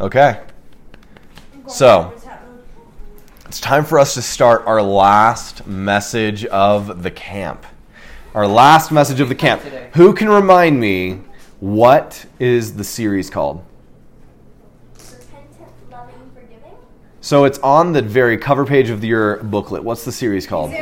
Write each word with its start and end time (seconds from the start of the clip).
Okay. 0.00 0.40
So, 1.68 2.14
it's 3.46 3.60
time 3.60 3.84
for 3.84 3.98
us 3.98 4.14
to 4.14 4.22
start 4.22 4.66
our 4.66 4.80
last 4.80 5.66
message 5.66 6.46
of 6.46 7.02
the 7.02 7.10
camp. 7.10 7.66
Our 8.34 8.46
last 8.46 8.90
message 8.90 9.20
of 9.20 9.28
the 9.28 9.34
camp. 9.34 9.60
Who 9.94 10.14
can 10.14 10.30
remind 10.30 10.80
me 10.80 11.20
what 11.60 12.24
is 12.38 12.76
the 12.76 12.84
series 12.84 13.28
called? 13.28 13.62
Repentant, 14.94 15.68
loving, 15.90 16.30
forgiving. 16.34 16.76
So 17.20 17.44
it's 17.44 17.58
on 17.58 17.92
the 17.92 18.00
very 18.00 18.38
cover 18.38 18.64
page 18.64 18.88
of 18.88 19.04
your 19.04 19.36
booklet. 19.42 19.84
What's 19.84 20.06
the 20.06 20.12
series 20.12 20.46
called? 20.46 20.72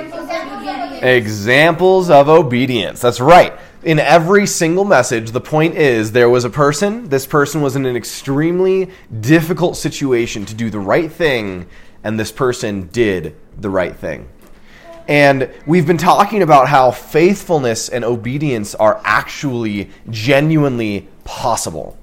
Examples 1.03 2.09
of 2.09 2.29
obedience. 2.29 3.01
That's 3.01 3.19
right. 3.19 3.59
In 3.85 4.01
every 4.01 4.45
single 4.49 4.85
message, 4.85 5.31
the 5.31 5.41
point 5.41 5.77
is 5.77 6.11
there 6.11 6.29
was 6.29 6.45
a 6.45 6.51
person, 6.51 7.09
this 7.11 7.29
person 7.29 7.63
was 7.63 7.77
in 7.77 7.87
an 7.87 7.95
extremely 7.95 8.91
difficult 9.21 9.77
situation 9.77 10.45
to 10.47 10.55
do 10.55 10.69
the 10.69 10.81
right 10.81 11.11
thing, 11.11 11.69
and 12.03 12.19
this 12.19 12.33
person 12.33 12.89
did 12.89 13.37
the 13.57 13.71
right 13.71 13.95
thing. 13.95 14.29
And 15.07 15.49
we've 15.65 15.87
been 15.87 15.97
talking 15.97 16.43
about 16.43 16.67
how 16.67 16.91
faithfulness 16.91 17.89
and 17.89 18.05
obedience 18.05 18.75
are 18.75 19.01
actually 19.05 19.91
genuinely 20.11 21.07
possible. 21.23 21.97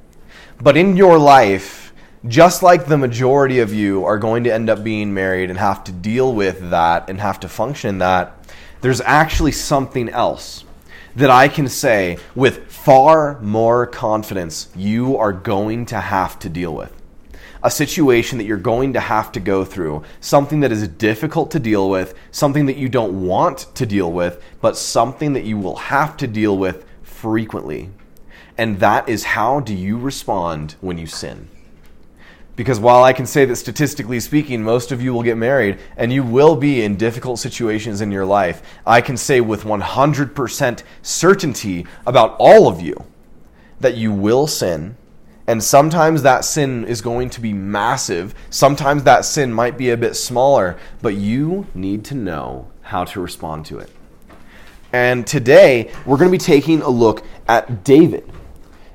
But 0.62 0.78
in 0.78 0.96
your 0.96 1.18
life, 1.18 1.94
just 2.26 2.64
like 2.64 2.86
the 2.86 2.98
majority 2.98 3.60
of 3.60 3.74
you 3.74 4.06
are 4.06 4.18
going 4.18 4.46
to 4.46 4.54
end 4.54 4.70
up 4.70 4.82
being 4.82 5.14
married 5.14 5.50
and 5.50 5.60
have 5.60 5.84
to 5.84 5.92
deal 5.92 6.34
with 6.34 6.70
that 6.70 7.10
and 7.10 7.20
have 7.20 7.42
to 7.42 7.50
function 7.50 7.98
that, 7.98 8.34
there's 8.80 9.02
actually 9.02 9.52
something 9.52 10.08
else 10.08 10.65
that 11.16 11.30
I 11.30 11.48
can 11.48 11.68
say 11.68 12.18
with 12.36 12.72
far 12.72 13.40
more 13.42 13.88
confidence 13.88 14.70
you 14.76 15.18
are 15.18 15.32
going 15.32 15.86
to 15.88 16.00
have 16.00 16.38
to 16.40 16.50
deal 16.50 16.74
with. 16.74 16.92
A 17.64 17.72
situation 17.72 18.38
that 18.38 18.44
you're 18.44 18.58
going 18.58 18.94
to 18.94 19.00
have 19.00 19.32
to 19.32 19.40
go 19.40 19.66
through, 19.66 20.04
something 20.20 20.60
that 20.60 20.72
is 20.72 20.88
difficult 20.88 21.50
to 21.52 21.60
deal 21.60 21.90
with, 21.90 22.14
something 22.32 22.68
that 22.68 22.78
you 22.78 22.90
don't 22.90 23.26
want 23.26 23.74
to 23.76 23.86
deal 23.86 24.12
with, 24.12 24.44
but 24.62 24.78
something 24.78 25.34
that 25.34 25.46
you 25.46 25.58
will 25.58 25.78
have 25.78 26.16
to 26.18 26.28
deal 26.28 26.58
with 26.58 26.86
frequently. 27.02 27.90
And 28.58 28.80
that 28.80 29.10
is 29.10 29.24
how 29.24 29.62
do 29.62 29.74
you 29.74 29.98
respond 29.98 30.76
when 30.80 30.98
you 30.98 31.08
sin? 31.08 31.50
Because 32.56 32.80
while 32.80 33.04
I 33.04 33.12
can 33.12 33.26
say 33.26 33.44
that 33.46 33.58
statistically 33.58 34.20
speaking, 34.20 34.64
most 34.64 34.92
of 34.92 35.02
you 35.02 35.14
will 35.14 35.24
get 35.24 35.38
married 35.38 35.78
and 35.98 36.14
you 36.14 36.24
will 36.24 36.56
be 36.56 36.84
in 36.84 36.96
difficult 36.96 37.40
situations 37.40 38.00
in 38.00 38.12
your 38.12 38.26
life, 38.26 38.62
I 38.86 39.02
can 39.02 39.18
say 39.18 39.42
with 39.42 39.64
100% 39.64 40.84
certainty 41.02 41.86
about 42.08 42.36
all 42.40 42.68
of 42.68 42.82
you 42.82 43.04
that 43.82 43.98
you 43.98 44.12
will 44.14 44.48
sin. 44.48 44.96
And 45.48 45.64
sometimes 45.64 46.24
that 46.24 46.46
sin 46.46 46.86
is 46.86 47.02
going 47.02 47.30
to 47.32 47.42
be 47.42 47.54
massive. 47.54 48.34
Sometimes 48.50 49.04
that 49.04 49.26
sin 49.26 49.54
might 49.54 49.78
be 49.78 49.90
a 49.92 49.98
bit 49.98 50.16
smaller, 50.16 50.78
but 51.02 51.16
you 51.16 51.68
need 51.76 52.06
to 52.06 52.16
know 52.16 52.72
how 52.82 53.04
to 53.04 53.22
respond 53.22 53.66
to 53.68 53.80
it. 53.80 53.92
And 54.94 55.28
today, 55.28 55.92
we're 56.06 56.18
going 56.18 56.32
to 56.32 56.38
be 56.38 56.38
taking 56.38 56.82
a 56.82 56.90
look 56.90 57.26
at 57.48 57.84
David. 57.84 58.32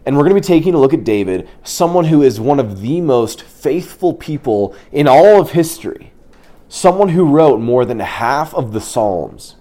And 0.06 0.16
we're 0.16 0.22
going 0.24 0.34
to 0.34 0.40
be 0.40 0.54
taking 0.54 0.74
a 0.74 0.78
look 0.78 0.94
at 0.94 1.04
David, 1.04 1.48
someone 1.62 2.06
who 2.06 2.22
is 2.22 2.40
one 2.40 2.58
of 2.58 2.80
the 2.80 3.00
most 3.00 3.42
faithful 3.42 4.14
people 4.14 4.74
in 4.92 5.06
all 5.06 5.40
of 5.40 5.50
history, 5.50 6.12
someone 6.68 7.10
who 7.10 7.24
wrote 7.24 7.60
more 7.60 7.84
than 7.84 8.00
half 8.00 8.54
of 8.54 8.72
the 8.72 8.80
Psalms, 8.80 9.56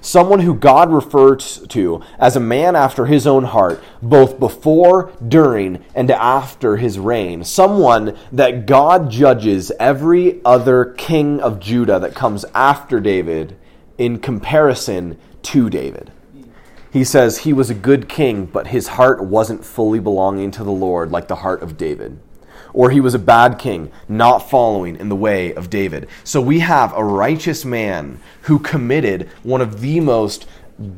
someone 0.00 0.40
who 0.40 0.54
God 0.54 0.90
refers 0.90 1.58
to 1.68 2.02
as 2.18 2.36
a 2.36 2.40
man 2.40 2.74
after 2.74 3.06
his 3.06 3.26
own 3.26 3.44
heart, 3.44 3.82
both 4.00 4.40
before, 4.40 5.12
during, 5.26 5.84
and 5.94 6.10
after 6.10 6.76
his 6.78 6.98
reign, 6.98 7.44
someone 7.44 8.16
that 8.32 8.66
God 8.66 9.10
judges 9.10 9.70
every 9.78 10.40
other 10.44 10.86
king 10.86 11.38
of 11.40 11.60
Judah 11.60 11.98
that 11.98 12.14
comes 12.14 12.44
after 12.54 12.98
David 12.98 13.56
in 13.98 14.18
comparison 14.18 15.18
to 15.42 15.68
David 15.68 16.10
he 16.92 17.04
says 17.04 17.38
he 17.38 17.54
was 17.54 17.70
a 17.70 17.74
good 17.74 18.06
king, 18.06 18.44
but 18.44 18.66
his 18.66 18.88
heart 18.88 19.24
wasn't 19.24 19.64
fully 19.64 19.98
belonging 19.98 20.50
to 20.52 20.62
the 20.62 20.70
Lord 20.70 21.10
like 21.10 21.26
the 21.26 21.36
heart 21.36 21.62
of 21.62 21.78
David. 21.78 22.20
Or 22.74 22.90
he 22.90 23.00
was 23.00 23.14
a 23.14 23.18
bad 23.18 23.58
king, 23.58 23.90
not 24.08 24.50
following 24.50 24.96
in 24.96 25.08
the 25.08 25.16
way 25.16 25.54
of 25.54 25.70
David. 25.70 26.08
So 26.22 26.40
we 26.40 26.58
have 26.60 26.94
a 26.94 27.02
righteous 27.02 27.64
man 27.64 28.20
who 28.42 28.58
committed 28.58 29.30
one 29.42 29.62
of 29.62 29.80
the 29.80 30.00
most 30.00 30.46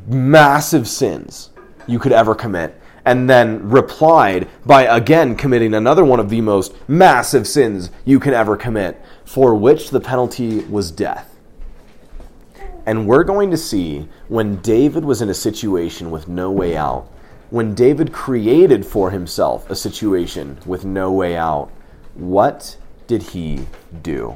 massive 0.07 0.87
sins 0.87 1.51
you 1.87 1.97
could 1.97 2.11
ever 2.11 2.35
commit, 2.35 2.79
and 3.05 3.29
then 3.29 3.69
replied 3.69 4.49
by 4.65 4.83
again 4.83 5.35
committing 5.35 5.73
another 5.73 6.03
one 6.03 6.19
of 6.19 6.29
the 6.29 6.41
most 6.41 6.73
massive 6.89 7.47
sins 7.47 7.89
you 8.03 8.19
can 8.19 8.33
ever 8.33 8.57
commit, 8.57 9.01
for 9.23 9.55
which 9.55 9.91
the 9.91 10.01
penalty 10.01 10.59
was 10.65 10.91
death. 10.91 11.34
And 12.85 13.07
we're 13.07 13.23
going 13.23 13.49
to 13.51 13.57
see 13.57 14.07
when 14.27 14.57
David 14.57 15.03
was 15.03 15.21
in 15.21 15.29
a 15.29 15.33
situation 15.33 16.11
with 16.11 16.27
no 16.27 16.51
way 16.51 16.77
out, 16.77 17.09
when 17.49 17.73
David 17.73 18.11
created 18.11 18.85
for 18.85 19.11
himself 19.11 19.69
a 19.69 19.75
situation 19.75 20.59
with 20.65 20.85
no 20.85 21.11
way 21.11 21.35
out, 21.35 21.71
what 22.13 22.77
did 23.07 23.23
he 23.23 23.67
do? 24.01 24.35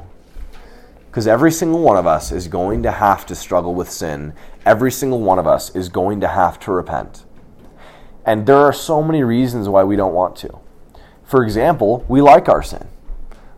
Because 1.10 1.28
every 1.28 1.52
single 1.52 1.82
one 1.82 1.98
of 1.98 2.06
us 2.06 2.32
is 2.32 2.48
going 2.48 2.84
to 2.84 2.92
have 2.92 3.26
to 3.28 3.36
struggle 3.36 3.74
with 3.74 3.90
sin. 3.90 4.34
Every 4.66 4.92
single 4.92 5.20
one 5.20 5.40
of 5.40 5.48
us 5.48 5.76
is 5.76 5.90
going 5.90 6.22
to 6.22 6.28
have 6.28 6.60
to 6.62 6.72
repent. 6.72 7.26
And 8.26 8.46
there 8.46 8.58
are 8.58 8.74
so 8.74 9.02
many 9.02 9.24
reasons 9.24 9.68
why 9.68 9.84
we 9.84 9.96
don't 9.96 10.14
want 10.14 10.36
to. 10.38 10.60
For 11.24 11.44
example, 11.44 12.06
we 12.08 12.22
like 12.22 12.48
our 12.48 12.62
sin. 12.62 12.88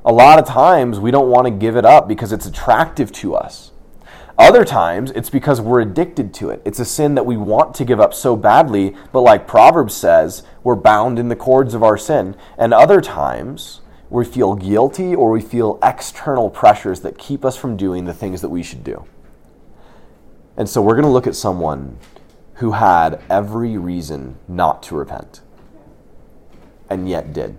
A 0.05 0.13
lot 0.13 0.39
of 0.39 0.45
times 0.45 0.99
we 0.99 1.11
don't 1.11 1.29
want 1.29 1.45
to 1.45 1.51
give 1.51 1.75
it 1.75 1.85
up 1.85 2.07
because 2.07 2.31
it's 2.31 2.45
attractive 2.45 3.11
to 3.13 3.35
us. 3.35 3.70
Other 4.37 4.65
times, 4.65 5.11
it's 5.11 5.29
because 5.29 5.61
we're 5.61 5.81
addicted 5.81 6.33
to 6.35 6.49
it. 6.49 6.61
It's 6.65 6.79
a 6.79 6.85
sin 6.85 7.15
that 7.15 7.25
we 7.25 7.37
want 7.37 7.75
to 7.75 7.85
give 7.85 7.99
up 7.99 8.13
so 8.13 8.35
badly, 8.35 8.95
but 9.11 9.21
like 9.21 9.47
Proverbs 9.47 9.93
says, 9.93 10.43
we're 10.63 10.75
bound 10.75 11.19
in 11.19 11.29
the 11.29 11.35
cords 11.35 11.73
of 11.73 11.83
our 11.83 11.97
sin. 11.97 12.35
And 12.57 12.73
other 12.73 13.01
times, 13.01 13.81
we 14.09 14.25
feel 14.25 14.55
guilty 14.55 15.15
or 15.15 15.31
we 15.31 15.41
feel 15.41 15.79
external 15.81 16.49
pressures 16.49 17.01
that 17.01 17.17
keep 17.17 17.45
us 17.45 17.55
from 17.55 17.77
doing 17.77 18.05
the 18.05 18.13
things 18.13 18.41
that 18.41 18.49
we 18.49 18.63
should 18.63 18.83
do. 18.83 19.05
And 20.57 20.67
so 20.67 20.81
we're 20.81 20.95
going 20.95 21.05
to 21.05 21.11
look 21.11 21.27
at 21.27 21.35
someone 21.35 21.97
who 22.55 22.71
had 22.71 23.21
every 23.29 23.77
reason 23.77 24.37
not 24.47 24.83
to 24.83 24.95
repent 24.95 25.41
and 26.89 27.09
yet 27.09 27.31
did. 27.31 27.57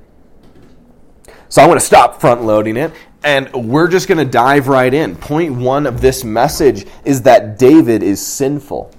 So 1.52 1.60
I'm 1.60 1.68
going 1.68 1.78
to 1.78 1.84
stop 1.84 2.18
front 2.18 2.44
loading 2.44 2.78
it 2.78 2.94
and 3.22 3.52
we're 3.52 3.86
just 3.86 4.08
going 4.08 4.16
to 4.16 4.24
dive 4.24 4.68
right 4.68 4.94
in. 4.94 5.14
Point 5.14 5.52
one 5.54 5.86
of 5.86 6.00
this 6.00 6.24
message 6.24 6.86
is 7.04 7.20
that 7.24 7.58
David 7.58 8.02
is 8.02 8.26
sinful. 8.26 8.90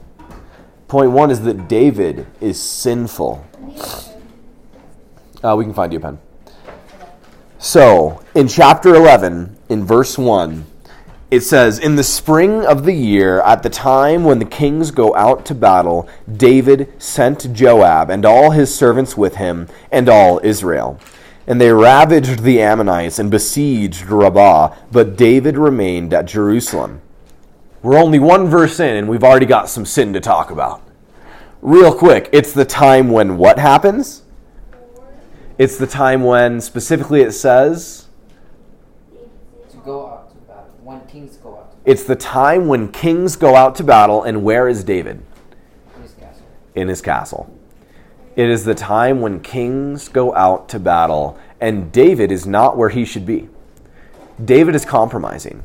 Point 0.88 1.10
one 1.10 1.32
is 1.32 1.42
that 1.42 1.68
David 1.68 2.28
is 2.40 2.62
sinful. 2.62 3.44
Uh, 5.44 5.56
we 5.58 5.64
can 5.64 5.74
find 5.74 5.92
you 5.94 5.98
a 5.98 6.02
pen. 6.04 6.20
So, 7.58 8.24
in 8.36 8.48
chapter 8.48 8.94
11, 8.94 9.58
in 9.70 9.84
verse 9.84 10.20
1, 10.20 10.64
it 11.32 11.42
says, 11.42 11.80
In 11.80 11.96
the 11.96 12.04
spring 12.04 12.68
of 12.68 12.86
the 12.86 12.94
year, 12.94 13.42
at 13.42 13.64
the 13.64 13.70
time 13.72 14.26
when 14.26 14.38
the 14.38 14.46
kings 14.46 14.92
go 14.92 15.16
out 15.16 15.44
to 15.48 15.56
battle, 15.56 16.08
David 16.32 17.02
sent 17.02 17.52
Joab 17.52 18.12
and 18.12 18.24
all 18.24 18.52
his 18.52 18.72
servants 18.72 19.18
with 19.18 19.38
him 19.38 19.70
and 19.92 20.08
all 20.08 20.40
Israel. 20.44 21.00
And 21.46 21.60
they 21.60 21.72
ravaged 21.72 22.44
the 22.44 22.62
Ammonites 22.62 23.20
and 23.20 23.30
besieged 23.30 24.10
Rabbah, 24.10 24.76
but 24.92 25.18
David 25.18 25.58
remained 25.58 26.14
at 26.14 26.26
Jerusalem. 26.26 27.02
We're 27.82 27.98
only 27.98 28.20
one 28.20 28.48
verse 28.48 28.80
in, 28.80 28.96
and 28.96 29.10
we've 29.10 29.24
already 29.24 29.46
got 29.46 29.68
some 29.68 29.86
sin 29.86 30.14
to 30.14 30.22
talk 30.22 30.52
about. 30.52 30.82
Real 31.62 31.94
quick, 31.94 32.30
it's 32.32 32.54
the 32.54 32.66
time 32.66 33.10
when 33.10 33.38
what 33.38 33.60
happens? 33.60 34.24
It's 35.58 35.78
the 35.78 35.88
time 35.88 36.24
when 36.24 36.62
specifically 36.62 37.22
it 37.22 37.34
says 37.34 38.08
to 39.70 39.78
go 39.78 40.08
out 40.08 40.30
to 40.32 40.38
battle. 40.48 40.72
When 40.82 41.02
kings 41.08 41.38
go 41.38 41.58
out 41.58 41.76
it's 41.86 42.04
the 42.04 42.16
time 42.16 42.68
when 42.68 42.92
kings 42.92 43.36
go 43.36 43.56
out 43.56 43.76
to 43.76 43.84
battle, 43.84 44.24
and 44.24 44.44
where 44.44 44.68
is 44.68 44.84
David? 44.84 45.22
to 45.96 46.02
his 46.02 46.14
castle. 46.14 46.46
In 46.76 46.88
his 46.88 47.02
castle. 47.02 47.53
It 48.36 48.50
is 48.50 48.66
the 48.66 48.74
time 48.74 49.22
when 49.22 49.42
kings 49.42 50.10
go 50.10 50.34
out 50.36 50.68
to 50.70 50.80
battle, 50.80 51.38
and 51.62 51.92
David 51.92 52.32
is 52.32 52.48
not 52.48 52.76
where 52.76 52.90
he 52.90 53.06
should 53.06 53.28
be. 53.28 53.48
David 54.44 54.74
is 54.74 54.86
compromising. 54.86 55.62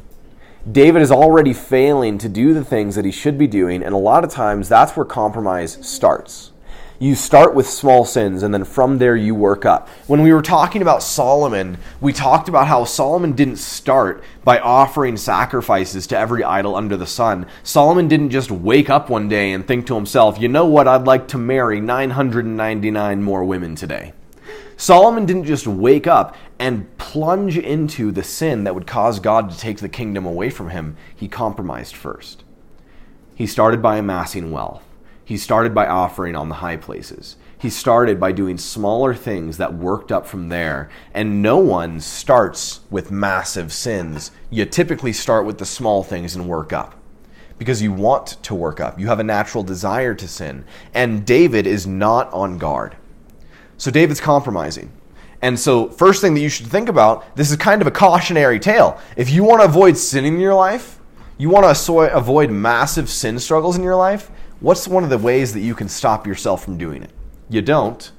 David 0.71 1.01
is 1.01 1.11
already 1.11 1.55
failing 1.55 2.19
to 2.19 2.29
do 2.29 2.53
the 2.53 2.65
things 2.65 2.95
that 2.95 3.07
he 3.07 3.11
should 3.11 3.39
be 3.39 3.47
doing, 3.47 3.83
and 3.83 3.95
a 3.95 3.99
lot 3.99 4.23
of 4.23 4.31
times 4.31 4.69
that's 4.69 4.95
where 4.97 5.07
compromise 5.07 5.79
starts. 5.81 6.53
You 7.01 7.15
start 7.15 7.55
with 7.55 7.71
small 7.71 8.05
sins, 8.05 8.43
and 8.43 8.53
then 8.53 8.65
from 8.65 8.99
there 8.99 9.15
you 9.15 9.33
work 9.33 9.65
up. 9.65 9.89
When 10.09 10.21
we 10.21 10.33
were 10.33 10.43
talking 10.43 10.83
about 10.83 11.01
Solomon, 11.01 11.79
we 12.01 12.13
talked 12.13 12.49
about 12.49 12.67
how 12.67 12.83
Solomon 12.83 13.35
didn't 13.35 13.59
start 13.59 14.25
by 14.43 14.59
offering 14.59 15.17
sacrifices 15.17 16.09
to 16.09 16.19
every 16.19 16.43
idol 16.43 16.75
under 16.75 16.97
the 16.97 17.07
sun. 17.07 17.47
Solomon 17.63 18.09
didn't 18.09 18.31
just 18.31 18.51
wake 18.51 18.91
up 18.91 19.11
one 19.11 19.29
day 19.29 19.53
and 19.53 19.65
think 19.65 19.87
to 19.87 19.95
himself, 19.95 20.41
you 20.41 20.49
know 20.49 20.67
what, 20.67 20.89
I'd 20.89 21.07
like 21.07 21.29
to 21.29 21.39
marry 21.39 21.81
999 21.81 23.23
more 23.23 23.45
women 23.45 23.77
today. 23.77 24.13
Solomon 24.77 25.25
didn't 25.25 25.45
just 25.45 25.69
wake 25.69 26.09
up 26.09 26.35
and 26.59 26.99
plunge 26.99 27.57
into 27.57 28.11
the 28.11 28.25
sin 28.25 28.65
that 28.65 28.75
would 28.75 28.89
cause 28.89 29.21
God 29.21 29.51
to 29.53 29.59
take 29.59 29.79
the 29.79 29.89
kingdom 29.89 30.27
away 30.27 30.51
from 30.51 30.71
him. 30.71 30.97
He 31.15 31.29
compromised 31.29 31.95
first. 31.95 32.43
He 33.37 33.47
started 33.47 33.81
by 33.81 33.99
amassing 33.99 34.51
wealth. 34.51 34.83
He 35.29 35.37
started 35.37 35.75
by 35.75 35.87
offering 35.87 36.35
on 36.35 36.49
the 36.49 36.55
high 36.55 36.79
places. 36.79 37.37
He 37.59 37.69
started 37.69 38.19
by 38.19 38.33
doing 38.33 38.57
smaller 38.57 39.15
things 39.15 39.59
that 39.59 39.75
worked 39.75 40.11
up 40.11 40.27
from 40.27 40.49
there. 40.49 40.89
And 41.13 41.43
no 41.43 41.59
one 41.59 42.01
starts 42.01 42.81
with 42.89 43.11
massive 43.11 43.71
sins. 43.71 44.31
You 44.49 44.65
typically 44.65 45.13
start 45.13 45.45
with 45.45 45.59
the 45.59 45.67
small 45.67 46.03
things 46.03 46.35
and 46.35 46.49
work 46.49 46.73
up 46.73 46.95
because 47.59 47.83
you 47.83 47.93
want 47.93 48.43
to 48.43 48.55
work 48.55 48.81
up. 48.81 48.99
You 48.99 49.09
have 49.09 49.21
a 49.21 49.23
natural 49.23 49.63
desire 49.63 50.15
to 50.15 50.27
sin. 50.27 50.65
And 50.95 51.27
David 51.27 51.67
is 51.67 51.87
not 51.87 52.33
on 52.33 52.57
guard. 52.57 52.97
So 53.77 53.91
David's 53.91 54.23
compromising. 54.23 54.91
And 55.43 55.61
so, 55.61 55.91
first 55.91 56.23
thing 56.23 56.33
that 56.37 56.41
you 56.41 56.49
should 56.49 56.69
think 56.69 56.89
about 56.89 57.37
this 57.37 57.51
is 57.51 57.57
kind 57.59 57.83
of 57.83 57.87
a 57.87 57.91
cautionary 57.91 58.59
tale. 58.59 58.99
If 59.15 59.29
you 59.29 59.45
want 59.45 59.61
to 59.61 59.67
avoid 59.67 59.99
sinning 59.99 60.37
in 60.37 60.41
your 60.41 60.55
life, 60.55 60.99
you 61.37 61.51
want 61.51 61.77
to 61.77 62.17
avoid 62.17 62.51
massive 62.51 63.11
sin 63.11 63.39
struggles 63.39 63.77
in 63.77 63.85
your 63.85 63.95
life, 63.95 64.31
what's 64.61 64.89
one 64.89 65.05
of 65.05 65.11
the 65.11 65.19
ways 65.19 65.53
that 65.55 65.61
you 65.61 65.75
can 65.75 65.89
stop 65.89 66.27
yourself 66.27 66.65
from 66.65 66.79
doing 66.79 67.03
it? 67.03 67.11
You 67.49 67.63
don't. 67.63 68.11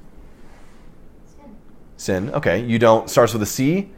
Sin. 1.26 1.56
Sin. 1.96 2.30
Okay. 2.30 2.64
You 2.64 2.78
don't. 2.78 3.08
Starts 3.08 3.32
with 3.32 3.42
a 3.42 3.46
C. 3.46 3.90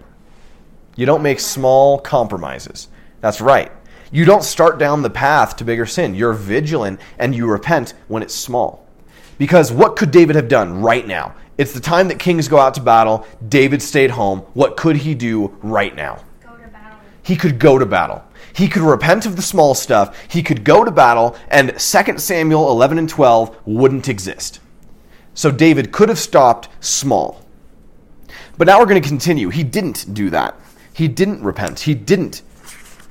You 0.96 1.06
don't 1.06 1.22
make 1.22 1.40
small 1.40 1.98
compromises. 1.98 2.88
That's 3.20 3.40
right. 3.40 3.72
You 4.10 4.26
don't 4.26 4.44
start 4.44 4.78
down 4.78 5.00
the 5.00 5.10
path 5.10 5.56
to 5.56 5.64
bigger 5.64 5.86
sin. 5.86 6.14
You're 6.14 6.34
vigilant 6.34 7.00
and 7.18 7.34
you 7.34 7.46
repent 7.46 7.94
when 8.08 8.22
it's 8.22 8.34
small. 8.34 8.86
Because 9.38 9.72
what 9.72 9.96
could 9.96 10.10
David 10.10 10.36
have 10.36 10.48
done 10.48 10.82
right 10.82 11.06
now? 11.06 11.34
It's 11.56 11.72
the 11.72 11.80
time 11.80 12.08
that 12.08 12.18
kings 12.18 12.46
go 12.46 12.58
out 12.58 12.74
to 12.74 12.82
battle. 12.82 13.26
David 13.48 13.80
stayed 13.80 14.10
home. 14.10 14.40
What 14.52 14.76
could 14.76 14.96
he 14.96 15.14
do 15.14 15.56
right 15.62 15.94
now? 15.94 16.22
Go 16.42 16.56
to 16.56 16.68
battle. 16.68 16.98
He 17.22 17.36
could 17.36 17.58
go 17.58 17.78
to 17.78 17.86
battle. 17.86 18.22
He 18.54 18.68
could 18.68 18.82
repent 18.82 19.26
of 19.26 19.36
the 19.36 19.42
small 19.42 19.74
stuff. 19.74 20.16
He 20.28 20.42
could 20.42 20.64
go 20.64 20.84
to 20.84 20.90
battle, 20.90 21.36
and 21.48 21.78
2 21.78 22.18
Samuel 22.18 22.70
11 22.70 22.98
and 22.98 23.08
12 23.08 23.56
wouldn't 23.64 24.08
exist. 24.08 24.60
So 25.34 25.50
David 25.50 25.92
could 25.92 26.08
have 26.08 26.18
stopped 26.18 26.68
small. 26.80 27.44
But 28.58 28.66
now 28.66 28.78
we're 28.78 28.86
going 28.86 29.02
to 29.02 29.08
continue. 29.08 29.48
He 29.48 29.64
didn't 29.64 30.12
do 30.12 30.30
that. 30.30 30.54
He 30.92 31.08
didn't 31.08 31.42
repent. 31.42 31.80
He 31.80 31.94
didn't 31.94 32.42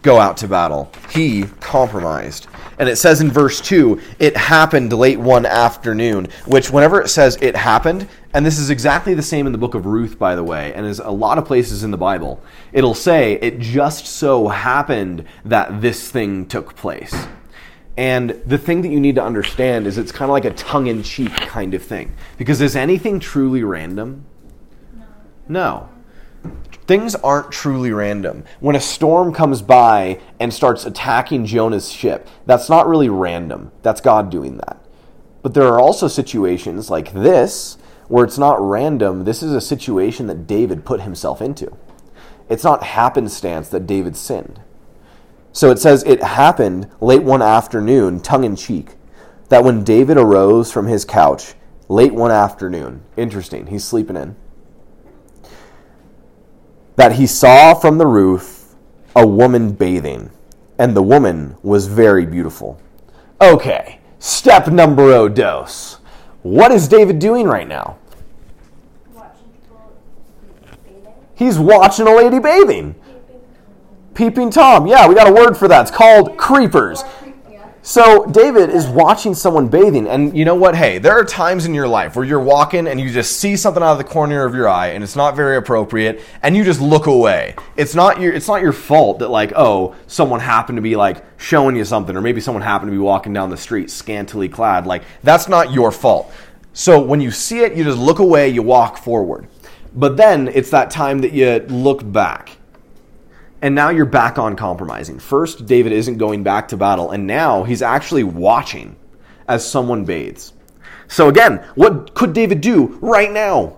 go 0.01 0.19
out 0.19 0.37
to 0.37 0.47
battle. 0.47 0.91
He 1.09 1.43
compromised. 1.59 2.47
And 2.79 2.89
it 2.89 2.95
says 2.95 3.21
in 3.21 3.31
verse 3.31 3.61
2, 3.61 3.99
it 4.19 4.35
happened 4.35 4.93
late 4.93 5.19
one 5.19 5.45
afternoon, 5.45 6.27
which 6.45 6.71
whenever 6.71 7.01
it 7.01 7.09
says 7.09 7.37
it 7.41 7.55
happened, 7.55 8.07
and 8.33 8.45
this 8.45 8.59
is 8.59 8.69
exactly 8.69 9.13
the 9.13 9.21
same 9.21 9.45
in 9.45 9.51
the 9.51 9.57
book 9.57 9.75
of 9.75 9.85
Ruth, 9.85 10.17
by 10.17 10.35
the 10.35 10.43
way, 10.43 10.73
and 10.73 10.85
is 10.85 10.99
a 10.99 11.11
lot 11.11 11.37
of 11.37 11.45
places 11.45 11.83
in 11.83 11.91
the 11.91 11.97
Bible, 11.97 12.41
it'll 12.71 12.93
say 12.93 13.33
it 13.41 13.59
just 13.59 14.05
so 14.05 14.47
happened 14.47 15.25
that 15.43 15.81
this 15.81 16.09
thing 16.09 16.45
took 16.47 16.75
place. 16.75 17.27
And 17.97 18.41
the 18.45 18.57
thing 18.57 18.81
that 18.83 18.87
you 18.87 18.99
need 18.99 19.15
to 19.15 19.23
understand 19.23 19.85
is 19.85 19.97
it's 19.97 20.13
kind 20.13 20.29
of 20.29 20.33
like 20.33 20.45
a 20.45 20.53
tongue 20.53 20.87
in 20.87 21.03
cheek 21.03 21.33
kind 21.35 21.73
of 21.73 21.83
thing. 21.83 22.15
Because 22.37 22.61
is 22.61 22.75
anything 22.75 23.19
truly 23.19 23.63
random? 23.63 24.25
No. 25.47 25.89
Things 26.87 27.15
aren't 27.15 27.51
truly 27.51 27.91
random. 27.91 28.45
When 28.59 28.75
a 28.75 28.81
storm 28.81 29.33
comes 29.33 29.61
by 29.61 30.19
and 30.39 30.53
starts 30.53 30.85
attacking 30.85 31.45
Jonah's 31.45 31.91
ship, 31.91 32.27
that's 32.45 32.69
not 32.69 32.87
really 32.87 33.09
random. 33.09 33.71
That's 33.81 34.01
God 34.01 34.29
doing 34.29 34.57
that. 34.57 34.83
But 35.41 35.53
there 35.53 35.67
are 35.67 35.79
also 35.79 36.07
situations 36.07 36.89
like 36.89 37.13
this 37.13 37.77
where 38.11 38.25
it's 38.25 38.37
not 38.37 38.61
random. 38.61 39.23
This 39.23 39.41
is 39.41 39.53
a 39.53 39.61
situation 39.61 40.27
that 40.27 40.45
David 40.45 40.83
put 40.83 41.01
himself 41.01 41.41
into. 41.41 41.77
It's 42.49 42.63
not 42.63 42.83
happenstance 42.83 43.69
that 43.69 43.87
David 43.87 44.17
sinned. 44.17 44.59
So 45.53 45.71
it 45.71 45.79
says 45.79 46.03
it 46.03 46.21
happened 46.21 46.89
late 46.99 47.23
one 47.23 47.41
afternoon, 47.41 48.19
tongue 48.19 48.43
in 48.43 48.55
cheek, 48.57 48.95
that 49.47 49.63
when 49.63 49.83
David 49.83 50.17
arose 50.17 50.71
from 50.71 50.87
his 50.87 51.05
couch, 51.05 51.53
late 51.87 52.13
one 52.13 52.31
afternoon, 52.31 53.01
interesting, 53.15 53.67
he's 53.67 53.85
sleeping 53.85 54.17
in, 54.17 54.35
that 56.97 57.13
he 57.13 57.25
saw 57.25 57.73
from 57.73 57.97
the 57.97 58.07
roof 58.07 58.75
a 59.15 59.25
woman 59.25 59.71
bathing, 59.71 60.31
and 60.77 60.95
the 60.95 61.03
woman 61.03 61.55
was 61.63 61.87
very 61.87 62.25
beautiful. 62.25 62.81
Okay, 63.39 63.99
step 64.19 64.67
number 64.67 65.03
o 65.13 65.29
dos. 65.29 65.99
What 66.43 66.71
is 66.71 66.87
David 66.87 67.19
doing 67.19 67.47
right 67.47 67.67
now? 67.67 67.97
Watching 69.13 69.49
people 69.49 69.93
bathing. 70.85 71.13
He's 71.41 71.57
watching 71.57 72.05
a 72.05 72.15
lady 72.15 72.37
bathing. 72.37 72.93
Peeping. 74.13 74.51
Tom. 74.51 74.85
Yeah, 74.85 75.07
we 75.07 75.15
got 75.15 75.27
a 75.27 75.33
word 75.33 75.55
for 75.57 75.67
that. 75.67 75.81
It's 75.81 75.89
called 75.89 76.37
creepers. 76.37 77.03
So 77.81 78.27
David 78.27 78.69
is 78.69 78.85
watching 78.85 79.33
someone 79.33 79.67
bathing, 79.67 80.07
and 80.07 80.37
you 80.37 80.45
know 80.45 80.53
what? 80.53 80.75
Hey, 80.75 80.99
there 80.99 81.13
are 81.13 81.25
times 81.25 81.65
in 81.65 81.73
your 81.73 81.87
life 81.87 82.15
where 82.15 82.23
you're 82.23 82.39
walking 82.39 82.85
and 82.85 83.01
you 83.01 83.09
just 83.09 83.39
see 83.39 83.55
something 83.55 83.81
out 83.81 83.93
of 83.93 83.97
the 83.97 84.03
corner 84.03 84.45
of 84.45 84.53
your 84.53 84.69
eye, 84.69 84.89
and 84.89 85.03
it's 85.03 85.15
not 85.15 85.35
very 85.35 85.57
appropriate, 85.57 86.21
and 86.43 86.55
you 86.55 86.63
just 86.63 86.79
look 86.79 87.07
away. 87.07 87.55
It's 87.75 87.95
not 87.95 88.21
your 88.21 88.33
it's 88.33 88.47
not 88.47 88.61
your 88.61 88.71
fault 88.71 89.17
that 89.17 89.29
like 89.29 89.51
oh 89.55 89.95
someone 90.05 90.41
happened 90.41 90.75
to 90.75 90.83
be 90.83 90.95
like 90.95 91.23
showing 91.39 91.75
you 91.75 91.85
something, 91.85 92.15
or 92.15 92.21
maybe 92.21 92.39
someone 92.39 92.61
happened 92.61 92.89
to 92.89 92.95
be 92.95 92.99
walking 92.99 93.33
down 93.33 93.49
the 93.49 93.57
street 93.57 93.89
scantily 93.89 94.47
clad. 94.47 94.85
Like 94.85 95.01
that's 95.23 95.47
not 95.47 95.73
your 95.73 95.91
fault. 95.91 96.31
So 96.73 97.01
when 97.01 97.19
you 97.19 97.31
see 97.31 97.61
it, 97.61 97.73
you 97.73 97.83
just 97.83 97.97
look 97.97 98.19
away, 98.19 98.49
you 98.49 98.61
walk 98.61 98.99
forward. 98.99 99.47
But 99.93 100.17
then 100.17 100.47
it's 100.47 100.69
that 100.71 100.89
time 100.89 101.19
that 101.19 101.33
you 101.33 101.65
look 101.67 102.09
back 102.09 102.57
and 103.61 103.75
now 103.75 103.89
you're 103.89 104.05
back 104.05 104.39
on 104.39 104.55
compromising. 104.55 105.19
First, 105.19 105.65
David 105.65 105.91
isn't 105.91 106.17
going 106.17 106.43
back 106.43 106.67
to 106.69 106.77
battle, 106.77 107.11
and 107.11 107.27
now 107.27 107.63
he's 107.63 107.81
actually 107.81 108.23
watching 108.23 108.95
as 109.47 109.67
someone 109.67 110.03
bathes. 110.03 110.53
So, 111.07 111.29
again, 111.29 111.63
what 111.75 112.13
could 112.15 112.33
David 112.33 112.61
do 112.61 112.97
right 113.01 113.31
now? 113.31 113.77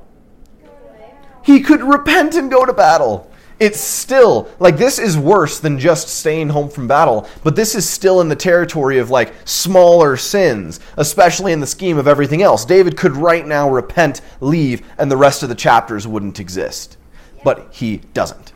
He 1.43 1.59
could 1.59 1.83
repent 1.83 2.35
and 2.35 2.49
go 2.49 2.65
to 2.65 2.73
battle. 2.73 3.29
It's 3.59 3.79
still, 3.79 4.49
like, 4.59 4.77
this 4.77 4.99
is 4.99 5.17
worse 5.17 5.59
than 5.59 5.79
just 5.79 6.07
staying 6.07 6.49
home 6.49 6.69
from 6.69 6.87
battle, 6.87 7.27
but 7.43 7.55
this 7.55 7.75
is 7.75 7.87
still 7.87 8.19
in 8.19 8.27
the 8.27 8.35
territory 8.35 8.97
of, 8.97 9.09
like, 9.09 9.33
smaller 9.45 10.17
sins, 10.17 10.79
especially 10.97 11.53
in 11.53 11.59
the 11.59 11.67
scheme 11.67 11.97
of 11.97 12.07
everything 12.07 12.41
else. 12.41 12.65
David 12.65 12.97
could 12.97 13.15
right 13.15 13.45
now 13.45 13.69
repent, 13.69 14.21
leave, 14.41 14.81
and 14.97 15.09
the 15.09 15.17
rest 15.17 15.43
of 15.43 15.49
the 15.49 15.55
chapters 15.55 16.07
wouldn't 16.07 16.39
exist. 16.39 16.97
But 17.43 17.69
he 17.71 17.97
doesn't. 18.13 18.53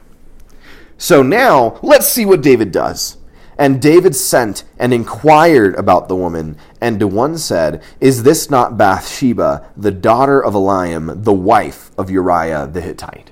So 0.98 1.22
now, 1.22 1.80
let's 1.84 2.08
see 2.08 2.26
what 2.26 2.42
David 2.42 2.72
does. 2.72 3.18
And 3.60 3.82
David 3.82 4.16
sent 4.16 4.64
and 4.78 4.94
inquired 4.94 5.76
about 5.76 6.08
the 6.08 6.16
woman, 6.16 6.58
and 6.82 7.00
to 7.00 7.08
one 7.08 7.38
said, 7.38 7.82
Is 8.00 8.24
this 8.24 8.50
not 8.50 8.78
Bathsheba, 8.78 9.68
the 9.76 9.92
daughter 9.92 10.44
of 10.44 10.54
Eliam, 10.54 11.24
the 11.24 11.34
wife 11.34 11.92
of 11.98 12.12
Uriah 12.12 12.68
the 12.68 12.82
Hittite? 12.82 13.32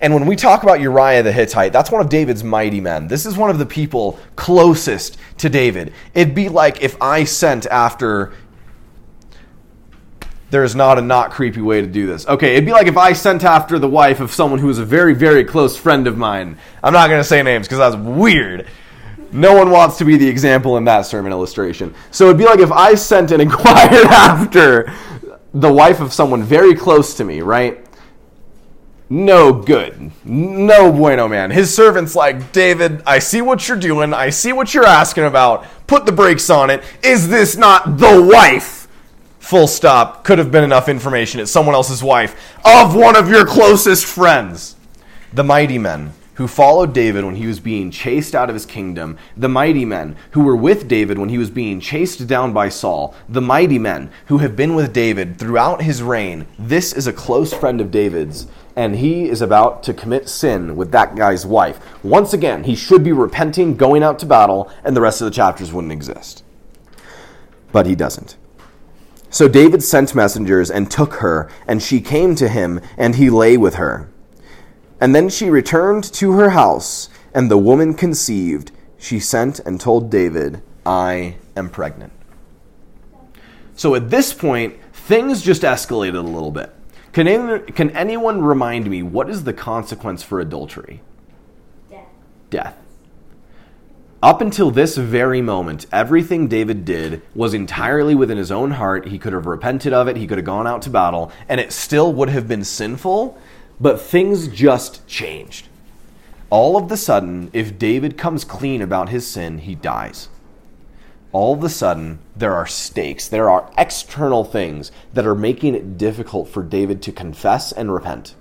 And 0.00 0.12
when 0.12 0.26
we 0.26 0.36
talk 0.36 0.62
about 0.62 0.80
Uriah 0.80 1.22
the 1.22 1.32
Hittite, 1.32 1.72
that's 1.72 1.90
one 1.90 2.00
of 2.00 2.08
David's 2.08 2.44
mighty 2.44 2.80
men. 2.80 3.08
This 3.08 3.26
is 3.26 3.36
one 3.36 3.50
of 3.50 3.58
the 3.58 3.66
people 3.66 4.18
closest 4.36 5.18
to 5.38 5.48
David. 5.48 5.92
It'd 6.14 6.34
be 6.34 6.48
like 6.48 6.82
if 6.82 7.00
I 7.00 7.24
sent 7.24 7.66
after 7.66 8.32
there's 10.50 10.76
not 10.76 10.98
a 10.98 11.02
not 11.02 11.32
creepy 11.32 11.60
way 11.60 11.80
to 11.80 11.86
do 11.86 12.06
this. 12.06 12.26
Okay, 12.26 12.52
it'd 12.52 12.66
be 12.66 12.72
like 12.72 12.86
if 12.86 12.96
I 12.96 13.12
sent 13.14 13.42
after 13.44 13.78
the 13.78 13.88
wife 13.88 14.20
of 14.20 14.30
someone 14.32 14.60
who 14.60 14.68
was 14.68 14.78
a 14.78 14.84
very, 14.84 15.14
very 15.14 15.44
close 15.44 15.76
friend 15.76 16.06
of 16.06 16.16
mine. 16.16 16.56
I'm 16.82 16.92
not 16.92 17.08
going 17.08 17.20
to 17.20 17.24
say 17.24 17.42
names 17.42 17.66
because 17.66 17.78
that's 17.78 17.96
weird. 17.96 18.66
No 19.32 19.54
one 19.54 19.70
wants 19.70 19.98
to 19.98 20.04
be 20.04 20.16
the 20.16 20.28
example 20.28 20.76
in 20.76 20.84
that 20.84 21.02
sermon 21.02 21.32
illustration. 21.32 21.94
So 22.12 22.26
it'd 22.26 22.38
be 22.38 22.44
like 22.44 22.60
if 22.60 22.70
I 22.70 22.94
sent 22.94 23.32
and 23.32 23.42
inquired 23.42 24.06
after 24.06 24.92
the 25.52 25.72
wife 25.72 26.00
of 26.00 26.12
someone 26.12 26.42
very 26.42 26.74
close 26.74 27.14
to 27.14 27.24
me, 27.24 27.40
right? 27.40 27.85
No 29.08 29.52
good. 29.52 30.10
No 30.24 30.92
bueno, 30.92 31.28
man. 31.28 31.50
His 31.50 31.72
servant's 31.72 32.16
like, 32.16 32.52
David, 32.52 33.02
I 33.06 33.20
see 33.20 33.40
what 33.40 33.68
you're 33.68 33.78
doing. 33.78 34.12
I 34.12 34.30
see 34.30 34.52
what 34.52 34.74
you're 34.74 34.84
asking 34.84 35.24
about. 35.24 35.64
Put 35.86 36.06
the 36.06 36.12
brakes 36.12 36.50
on 36.50 36.70
it. 36.70 36.82
Is 37.02 37.28
this 37.28 37.56
not 37.56 37.98
the 37.98 38.22
wife? 38.22 38.86
full 39.46 39.68
stop, 39.68 40.24
could 40.24 40.38
have 40.38 40.50
been 40.50 40.64
enough 40.64 40.88
information. 40.88 41.38
It's 41.38 41.52
someone 41.52 41.76
else's 41.76 42.02
wife 42.02 42.34
of 42.64 42.96
one 42.96 43.14
of 43.14 43.28
your 43.28 43.46
closest 43.46 44.04
friends. 44.04 44.74
The 45.32 45.44
mighty 45.44 45.78
men 45.78 46.14
who 46.34 46.48
followed 46.48 46.92
David 46.92 47.24
when 47.24 47.36
he 47.36 47.46
was 47.46 47.60
being 47.60 47.92
chased 47.92 48.34
out 48.34 48.50
of 48.50 48.54
his 48.54 48.66
kingdom, 48.66 49.16
the 49.36 49.48
mighty 49.48 49.84
men 49.84 50.16
who 50.32 50.42
were 50.42 50.56
with 50.56 50.88
David 50.88 51.16
when 51.16 51.28
he 51.28 51.38
was 51.38 51.48
being 51.48 51.78
chased 51.78 52.26
down 52.26 52.52
by 52.52 52.68
Saul, 52.68 53.14
the 53.28 53.40
mighty 53.40 53.78
men 53.78 54.10
who 54.26 54.38
have 54.38 54.56
been 54.56 54.74
with 54.74 54.92
David 54.92 55.38
throughout 55.38 55.80
his 55.80 56.02
reign. 56.02 56.48
This 56.58 56.92
is 56.92 57.06
a 57.06 57.12
close 57.12 57.54
friend 57.54 57.80
of 57.80 57.92
David's, 57.92 58.48
and 58.76 58.96
he 58.96 59.28
is 59.28 59.40
about 59.40 59.82
to 59.84 59.94
commit 59.94 60.28
sin 60.28 60.76
with 60.76 60.92
that 60.92 61.16
guy's 61.16 61.46
wife. 61.46 61.80
Once 62.04 62.34
again, 62.34 62.64
he 62.64 62.76
should 62.76 63.02
be 63.02 63.12
repenting, 63.12 63.74
going 63.74 64.02
out 64.02 64.18
to 64.18 64.26
battle, 64.26 64.70
and 64.84 64.94
the 64.94 65.00
rest 65.00 65.22
of 65.22 65.24
the 65.24 65.30
chapters 65.30 65.72
wouldn't 65.72 65.92
exist. 65.92 66.44
But 67.72 67.86
he 67.86 67.94
doesn't. 67.94 68.36
So 69.30 69.48
David 69.48 69.82
sent 69.82 70.14
messengers 70.14 70.70
and 70.70 70.90
took 70.90 71.14
her, 71.14 71.50
and 71.66 71.82
she 71.82 72.00
came 72.00 72.34
to 72.36 72.48
him, 72.48 72.80
and 72.98 73.16
he 73.16 73.30
lay 73.30 73.56
with 73.56 73.76
her. 73.76 74.10
And 75.00 75.14
then 75.14 75.30
she 75.30 75.50
returned 75.50 76.04
to 76.14 76.32
her 76.32 76.50
house, 76.50 77.08
and 77.34 77.50
the 77.50 77.58
woman 77.58 77.94
conceived. 77.94 78.72
She 78.98 79.18
sent 79.18 79.58
and 79.60 79.80
told 79.80 80.10
David, 80.10 80.62
I 80.84 81.36
am 81.56 81.70
pregnant. 81.70 82.12
So 83.74 83.94
at 83.94 84.10
this 84.10 84.32
point, 84.32 84.76
things 84.92 85.42
just 85.42 85.62
escalated 85.62 86.16
a 86.16 86.20
little 86.20 86.50
bit. 86.50 86.75
Can, 87.16 87.28
any, 87.28 87.72
can 87.72 87.88
anyone 87.96 88.42
remind 88.42 88.90
me 88.90 89.02
what 89.02 89.30
is 89.30 89.44
the 89.44 89.54
consequence 89.54 90.22
for 90.22 90.38
adultery? 90.38 91.00
Death. 91.88 92.08
Death. 92.50 92.76
Up 94.22 94.42
until 94.42 94.70
this 94.70 94.98
very 94.98 95.40
moment, 95.40 95.86
everything 95.90 96.46
David 96.46 96.84
did 96.84 97.22
was 97.34 97.54
entirely 97.54 98.14
within 98.14 98.36
his 98.36 98.52
own 98.52 98.72
heart. 98.72 99.08
He 99.08 99.18
could 99.18 99.32
have 99.32 99.46
repented 99.46 99.94
of 99.94 100.08
it, 100.08 100.18
he 100.18 100.26
could 100.26 100.36
have 100.36 100.44
gone 100.44 100.66
out 100.66 100.82
to 100.82 100.90
battle, 100.90 101.32
and 101.48 101.58
it 101.58 101.72
still 101.72 102.12
would 102.12 102.28
have 102.28 102.46
been 102.46 102.64
sinful, 102.64 103.38
but 103.80 103.98
things 103.98 104.46
just 104.46 105.08
changed. 105.08 105.68
All 106.50 106.76
of 106.76 106.90
the 106.90 106.98
sudden, 106.98 107.48
if 107.54 107.78
David 107.78 108.18
comes 108.18 108.44
clean 108.44 108.82
about 108.82 109.08
his 109.08 109.26
sin, 109.26 109.56
he 109.56 109.74
dies. 109.74 110.28
All 111.32 111.54
of 111.54 111.62
a 111.64 111.68
sudden, 111.68 112.20
there 112.34 112.54
are 112.54 112.66
stakes, 112.66 113.28
there 113.28 113.50
are 113.50 113.70
external 113.76 114.44
things 114.44 114.90
that 115.12 115.26
are 115.26 115.34
making 115.34 115.74
it 115.74 115.98
difficult 115.98 116.48
for 116.48 116.62
David 116.62 117.02
to 117.02 117.12
confess 117.12 117.72
and 117.72 117.92
repent. 117.92 118.34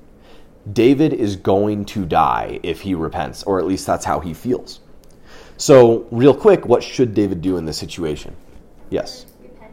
David 0.71 1.13
is 1.13 1.35
going 1.35 1.85
to 1.85 2.05
die 2.05 2.59
if 2.63 2.81
he 2.81 2.95
repents, 2.95 3.43
or 3.43 3.59
at 3.59 3.67
least 3.67 3.85
that's 3.85 4.05
how 4.05 4.19
he 4.19 4.33
feels. 4.33 4.79
So, 5.57 6.07
real 6.11 6.33
quick, 6.33 6.65
what 6.65 6.83
should 6.83 7.13
David 7.13 7.41
do 7.41 7.57
in 7.57 7.65
this 7.65 7.77
situation? 7.77 8.35
Yes, 8.89 9.25
Repent. 9.41 9.71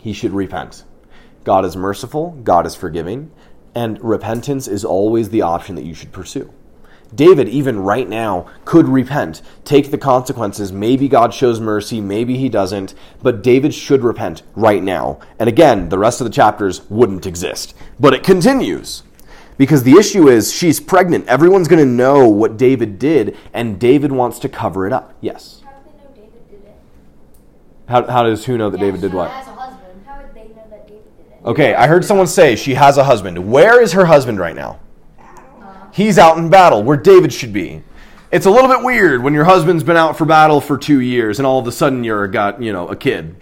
he 0.00 0.12
should 0.12 0.32
repent. 0.32 0.84
God 1.44 1.64
is 1.64 1.76
merciful, 1.76 2.30
God 2.42 2.66
is 2.66 2.74
forgiving, 2.74 3.30
and 3.74 4.02
repentance 4.02 4.66
is 4.68 4.84
always 4.84 5.28
the 5.30 5.42
option 5.42 5.74
that 5.76 5.84
you 5.84 5.94
should 5.94 6.12
pursue. 6.12 6.52
David, 7.14 7.48
even 7.48 7.80
right 7.80 8.08
now, 8.08 8.48
could 8.64 8.88
repent, 8.88 9.40
take 9.64 9.90
the 9.90 9.98
consequences. 9.98 10.72
Maybe 10.72 11.08
God 11.08 11.32
shows 11.32 11.60
mercy, 11.60 12.00
maybe 12.00 12.36
he 12.36 12.48
doesn't, 12.48 12.94
but 13.22 13.42
David 13.42 13.72
should 13.72 14.02
repent 14.02 14.42
right 14.54 14.82
now. 14.82 15.18
And 15.38 15.48
again, 15.48 15.88
the 15.88 15.98
rest 15.98 16.20
of 16.20 16.26
the 16.26 16.32
chapters 16.32 16.88
wouldn't 16.90 17.26
exist. 17.26 17.74
But 17.98 18.12
it 18.14 18.22
continues. 18.24 19.02
Because 19.58 19.84
the 19.84 19.92
issue 19.92 20.28
is 20.28 20.52
she's 20.52 20.80
pregnant. 20.80 21.26
Everyone's 21.28 21.68
going 21.68 21.82
to 21.82 21.90
know 21.90 22.28
what 22.28 22.58
David 22.58 22.98
did, 22.98 23.36
and 23.54 23.78
David 23.80 24.12
wants 24.12 24.38
to 24.40 24.48
cover 24.48 24.86
it 24.86 24.92
up. 24.92 25.14
Yes. 25.20 25.62
How 25.64 25.72
they 25.82 25.90
know 25.92 26.10
David 26.14 26.50
did 26.50 26.64
it? 26.64 26.74
How, 27.88 28.06
how 28.06 28.22
does 28.24 28.44
who 28.44 28.58
know 28.58 28.68
that 28.68 28.78
Yeah, 28.78 28.86
David 28.86 29.00
did 29.00 29.14
what? 29.14 29.30
she? 29.30 29.34
Has 29.36 29.46
a 29.48 29.54
husband. 29.54 30.04
How 30.04 30.18
would 30.18 30.34
they 30.34 30.48
know 30.48 30.66
that 30.68 30.86
David 30.86 31.04
did? 31.16 31.46
Okay, 31.46 31.74
I 31.74 31.86
heard 31.86 32.04
someone 32.04 32.26
say 32.26 32.54
she 32.56 32.74
has 32.74 32.98
a 32.98 33.04
husband. 33.04 33.50
Where 33.50 33.80
is 33.80 33.92
her 33.92 34.04
husband 34.04 34.38
right 34.38 34.54
now? 34.56 34.80
He's 35.96 36.18
out 36.18 36.36
in 36.36 36.50
battle, 36.50 36.82
where 36.82 36.98
David 36.98 37.32
should 37.32 37.54
be. 37.54 37.82
It's 38.30 38.44
a 38.44 38.50
little 38.50 38.68
bit 38.68 38.84
weird 38.84 39.22
when 39.22 39.32
your 39.32 39.44
husband's 39.44 39.82
been 39.82 39.96
out 39.96 40.18
for 40.18 40.26
battle 40.26 40.60
for 40.60 40.76
two 40.76 41.00
years 41.00 41.38
and 41.38 41.46
all 41.46 41.58
of 41.58 41.66
a 41.66 41.72
sudden 41.72 42.04
you're 42.04 42.28
got, 42.28 42.60
you 42.60 42.70
know, 42.70 42.86
a 42.88 42.94
kid. 42.94 43.34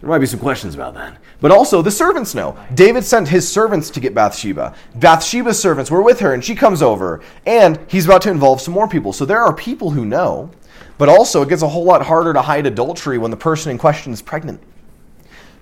There 0.00 0.10
might 0.10 0.18
be 0.18 0.26
some 0.26 0.40
questions 0.40 0.74
about 0.74 0.94
that. 0.94 1.18
But 1.40 1.52
also, 1.52 1.80
the 1.80 1.92
servants 1.92 2.34
know. 2.34 2.58
David 2.74 3.04
sent 3.04 3.28
his 3.28 3.48
servants 3.48 3.88
to 3.90 4.00
get 4.00 4.16
Bathsheba. 4.16 4.74
Bathsheba's 4.96 5.60
servants 5.60 5.92
were 5.92 6.02
with 6.02 6.18
her, 6.18 6.34
and 6.34 6.44
she 6.44 6.56
comes 6.56 6.82
over, 6.82 7.20
and 7.46 7.78
he's 7.86 8.06
about 8.06 8.22
to 8.22 8.32
involve 8.32 8.60
some 8.60 8.74
more 8.74 8.88
people. 8.88 9.12
So 9.12 9.24
there 9.24 9.40
are 9.40 9.54
people 9.54 9.92
who 9.92 10.04
know. 10.04 10.50
But 10.98 11.08
also, 11.08 11.42
it 11.42 11.48
gets 11.48 11.62
a 11.62 11.68
whole 11.68 11.84
lot 11.84 12.04
harder 12.04 12.32
to 12.32 12.42
hide 12.42 12.66
adultery 12.66 13.16
when 13.16 13.30
the 13.30 13.36
person 13.36 13.70
in 13.70 13.78
question 13.78 14.12
is 14.12 14.22
pregnant. 14.22 14.60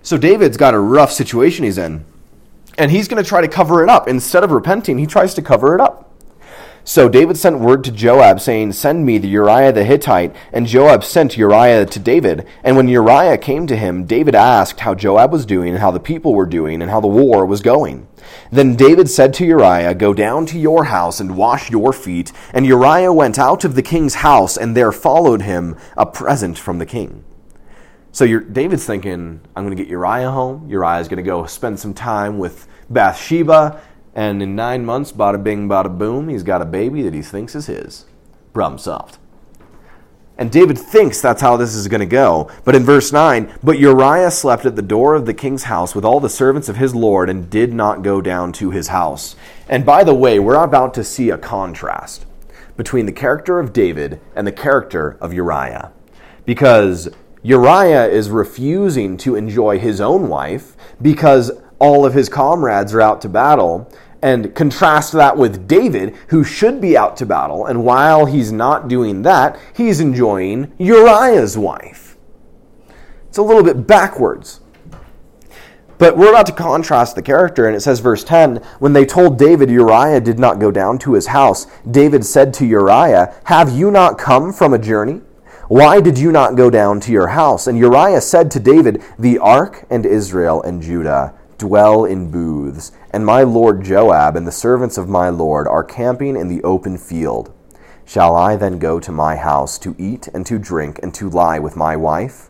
So 0.02 0.16
David's 0.16 0.56
got 0.56 0.72
a 0.72 0.80
rough 0.80 1.12
situation 1.12 1.66
he's 1.66 1.76
in. 1.76 2.06
And 2.78 2.90
he's 2.90 3.08
going 3.08 3.22
to 3.22 3.28
try 3.28 3.40
to 3.40 3.48
cover 3.48 3.82
it 3.82 3.90
up. 3.90 4.08
Instead 4.08 4.44
of 4.44 4.52
repenting, 4.52 4.98
he 4.98 5.06
tries 5.06 5.34
to 5.34 5.42
cover 5.42 5.74
it 5.74 5.80
up. 5.80 6.08
So 6.88 7.06
David 7.06 7.36
sent 7.36 7.58
word 7.58 7.84
to 7.84 7.92
Joab, 7.92 8.40
saying, 8.40 8.72
Send 8.72 9.04
me 9.04 9.18
the 9.18 9.28
Uriah 9.28 9.72
the 9.72 9.84
Hittite. 9.84 10.34
And 10.54 10.66
Joab 10.66 11.04
sent 11.04 11.36
Uriah 11.36 11.84
to 11.84 11.98
David. 11.98 12.46
And 12.64 12.78
when 12.78 12.88
Uriah 12.88 13.36
came 13.36 13.66
to 13.66 13.76
him, 13.76 14.06
David 14.06 14.34
asked 14.34 14.80
how 14.80 14.94
Joab 14.94 15.30
was 15.30 15.44
doing, 15.44 15.68
and 15.68 15.80
how 15.80 15.90
the 15.90 16.00
people 16.00 16.34
were 16.34 16.46
doing, 16.46 16.80
and 16.80 16.90
how 16.90 17.00
the 17.00 17.06
war 17.06 17.44
was 17.44 17.60
going. 17.60 18.08
Then 18.50 18.74
David 18.74 19.10
said 19.10 19.34
to 19.34 19.44
Uriah, 19.44 19.94
Go 19.94 20.14
down 20.14 20.46
to 20.46 20.58
your 20.58 20.84
house 20.84 21.20
and 21.20 21.36
wash 21.36 21.68
your 21.68 21.92
feet. 21.92 22.32
And 22.54 22.64
Uriah 22.64 23.12
went 23.12 23.38
out 23.38 23.64
of 23.64 23.74
the 23.74 23.82
king's 23.82 24.14
house, 24.14 24.56
and 24.56 24.74
there 24.74 24.90
followed 24.90 25.42
him 25.42 25.76
a 25.94 26.06
present 26.06 26.58
from 26.58 26.78
the 26.78 26.86
king. 26.86 27.22
So 28.12 28.40
David's 28.40 28.86
thinking, 28.86 29.40
I'm 29.54 29.64
going 29.64 29.76
to 29.76 29.82
get 29.82 29.90
Uriah 29.90 30.30
home. 30.30 30.68
Uriah's 30.68 31.08
going 31.08 31.18
to 31.18 31.22
go 31.22 31.46
spend 31.46 31.78
some 31.78 31.94
time 31.94 32.38
with 32.38 32.66
Bathsheba. 32.90 33.80
And 34.14 34.42
in 34.42 34.56
nine 34.56 34.84
months, 34.84 35.12
bada 35.12 35.42
bing, 35.42 35.68
bada 35.68 35.96
boom, 35.96 36.28
he's 36.28 36.42
got 36.42 36.62
a 36.62 36.64
baby 36.64 37.02
that 37.02 37.14
he 37.14 37.22
thinks 37.22 37.54
is 37.54 37.66
his. 37.66 38.06
Problem 38.52 38.78
solved. 38.78 39.18
And 40.38 40.52
David 40.52 40.78
thinks 40.78 41.20
that's 41.20 41.42
how 41.42 41.56
this 41.56 41.74
is 41.74 41.88
going 41.88 42.00
to 42.00 42.06
go. 42.06 42.48
But 42.64 42.76
in 42.76 42.84
verse 42.84 43.12
9, 43.12 43.58
but 43.62 43.78
Uriah 43.78 44.30
slept 44.30 44.66
at 44.66 44.76
the 44.76 44.82
door 44.82 45.16
of 45.16 45.26
the 45.26 45.34
king's 45.34 45.64
house 45.64 45.96
with 45.96 46.04
all 46.04 46.20
the 46.20 46.28
servants 46.28 46.68
of 46.68 46.76
his 46.76 46.94
Lord 46.94 47.28
and 47.28 47.50
did 47.50 47.72
not 47.72 48.02
go 48.02 48.20
down 48.20 48.52
to 48.54 48.70
his 48.70 48.88
house. 48.88 49.34
And 49.68 49.84
by 49.84 50.04
the 50.04 50.14
way, 50.14 50.38
we're 50.38 50.62
about 50.62 50.94
to 50.94 51.04
see 51.04 51.30
a 51.30 51.38
contrast 51.38 52.24
between 52.76 53.06
the 53.06 53.12
character 53.12 53.58
of 53.58 53.72
David 53.72 54.20
and 54.36 54.46
the 54.46 54.52
character 54.52 55.18
of 55.20 55.34
Uriah. 55.34 55.90
Because 56.44 57.08
Uriah 57.42 58.06
is 58.06 58.30
refusing 58.30 59.16
to 59.18 59.36
enjoy 59.36 59.78
his 59.78 60.00
own 60.00 60.28
wife 60.28 60.76
because 61.00 61.50
all 61.78 62.04
of 62.04 62.14
his 62.14 62.28
comrades 62.28 62.92
are 62.94 63.00
out 63.00 63.20
to 63.22 63.28
battle. 63.28 63.90
And 64.20 64.52
contrast 64.54 65.12
that 65.12 65.36
with 65.36 65.68
David, 65.68 66.16
who 66.28 66.42
should 66.42 66.80
be 66.80 66.96
out 66.96 67.16
to 67.18 67.26
battle, 67.26 67.66
and 67.66 67.84
while 67.84 68.26
he's 68.26 68.50
not 68.50 68.88
doing 68.88 69.22
that, 69.22 69.56
he's 69.76 70.00
enjoying 70.00 70.72
Uriah's 70.76 71.56
wife. 71.56 72.16
It's 73.28 73.38
a 73.38 73.42
little 73.42 73.62
bit 73.62 73.86
backwards. 73.86 74.60
But 75.98 76.16
we're 76.16 76.30
about 76.30 76.46
to 76.46 76.52
contrast 76.52 77.14
the 77.14 77.22
character, 77.22 77.66
and 77.66 77.76
it 77.76 77.80
says, 77.80 78.00
verse 78.00 78.24
10 78.24 78.56
When 78.80 78.92
they 78.92 79.04
told 79.04 79.38
David 79.38 79.70
Uriah 79.70 80.20
did 80.20 80.40
not 80.40 80.58
go 80.58 80.72
down 80.72 80.98
to 80.98 81.12
his 81.12 81.28
house, 81.28 81.68
David 81.88 82.24
said 82.24 82.52
to 82.54 82.66
Uriah, 82.66 83.34
Have 83.44 83.70
you 83.70 83.90
not 83.90 84.18
come 84.18 84.52
from 84.52 84.74
a 84.74 84.78
journey? 84.78 85.20
Why 85.68 86.00
did 86.00 86.16
you 86.16 86.32
not 86.32 86.56
go 86.56 86.70
down 86.70 86.98
to 87.00 87.12
your 87.12 87.28
house? 87.28 87.66
And 87.66 87.76
Uriah 87.76 88.22
said 88.22 88.50
to 88.52 88.60
David, 88.60 89.02
The 89.18 89.36
ark 89.36 89.84
and 89.90 90.06
Israel 90.06 90.62
and 90.62 90.80
Judah 90.80 91.34
dwell 91.58 92.06
in 92.06 92.30
booths, 92.30 92.90
and 93.10 93.26
my 93.26 93.42
lord 93.42 93.84
Joab 93.84 94.34
and 94.34 94.46
the 94.46 94.52
servants 94.52 94.96
of 94.96 95.10
my 95.10 95.28
lord 95.28 95.68
are 95.68 95.84
camping 95.84 96.36
in 96.36 96.48
the 96.48 96.62
open 96.62 96.96
field. 96.96 97.52
Shall 98.06 98.34
I 98.34 98.56
then 98.56 98.78
go 98.78 98.98
to 98.98 99.12
my 99.12 99.36
house 99.36 99.78
to 99.80 99.94
eat 99.98 100.28
and 100.28 100.46
to 100.46 100.58
drink 100.58 101.00
and 101.02 101.12
to 101.16 101.28
lie 101.28 101.58
with 101.58 101.76
my 101.76 101.96
wife? 101.96 102.48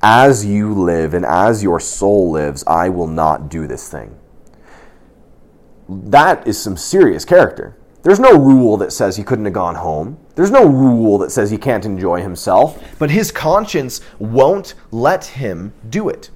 As 0.00 0.46
you 0.46 0.72
live 0.72 1.12
and 1.12 1.26
as 1.26 1.62
your 1.62 1.80
soul 1.80 2.30
lives, 2.30 2.64
I 2.66 2.88
will 2.88 3.08
not 3.08 3.50
do 3.50 3.66
this 3.66 3.90
thing. 3.90 4.16
That 5.86 6.46
is 6.46 6.58
some 6.58 6.78
serious 6.78 7.26
character. 7.26 7.76
There's 8.08 8.20
no 8.20 8.38
rule 8.38 8.78
that 8.78 8.90
says 8.90 9.18
he 9.18 9.22
couldn't 9.22 9.44
have 9.44 9.52
gone 9.52 9.74
home. 9.74 10.16
There's 10.34 10.50
no 10.50 10.64
rule 10.64 11.18
that 11.18 11.30
says 11.30 11.50
he 11.50 11.58
can't 11.58 11.84
enjoy 11.84 12.22
himself, 12.22 12.82
but 12.98 13.10
his 13.10 13.30
conscience 13.30 14.00
won't 14.18 14.72
let 14.90 15.26
him 15.26 15.74
do 15.90 16.08
it. 16.08 16.30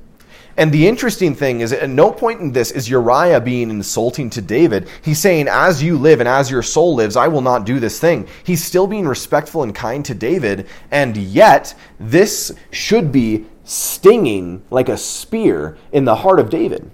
And 0.58 0.70
the 0.70 0.86
interesting 0.86 1.34
thing 1.34 1.62
is, 1.62 1.72
at 1.72 1.88
no 1.88 2.12
point 2.12 2.40
in 2.42 2.52
this 2.52 2.72
is 2.72 2.90
Uriah 2.90 3.40
being 3.40 3.70
insulting 3.70 4.28
to 4.28 4.42
David. 4.42 4.86
He's 5.00 5.18
saying, 5.18 5.48
As 5.48 5.82
you 5.82 5.96
live 5.96 6.20
and 6.20 6.28
as 6.28 6.50
your 6.50 6.60
soul 6.60 6.94
lives, 6.94 7.16
I 7.16 7.28
will 7.28 7.40
not 7.40 7.64
do 7.64 7.80
this 7.80 7.98
thing. 7.98 8.28
He's 8.44 8.62
still 8.62 8.86
being 8.86 9.08
respectful 9.08 9.62
and 9.62 9.74
kind 9.74 10.04
to 10.04 10.14
David, 10.14 10.68
and 10.90 11.16
yet 11.16 11.74
this 11.98 12.52
should 12.70 13.10
be 13.10 13.46
stinging 13.64 14.62
like 14.68 14.90
a 14.90 14.98
spear 14.98 15.78
in 15.90 16.04
the 16.04 16.16
heart 16.16 16.38
of 16.38 16.50
David. 16.50 16.90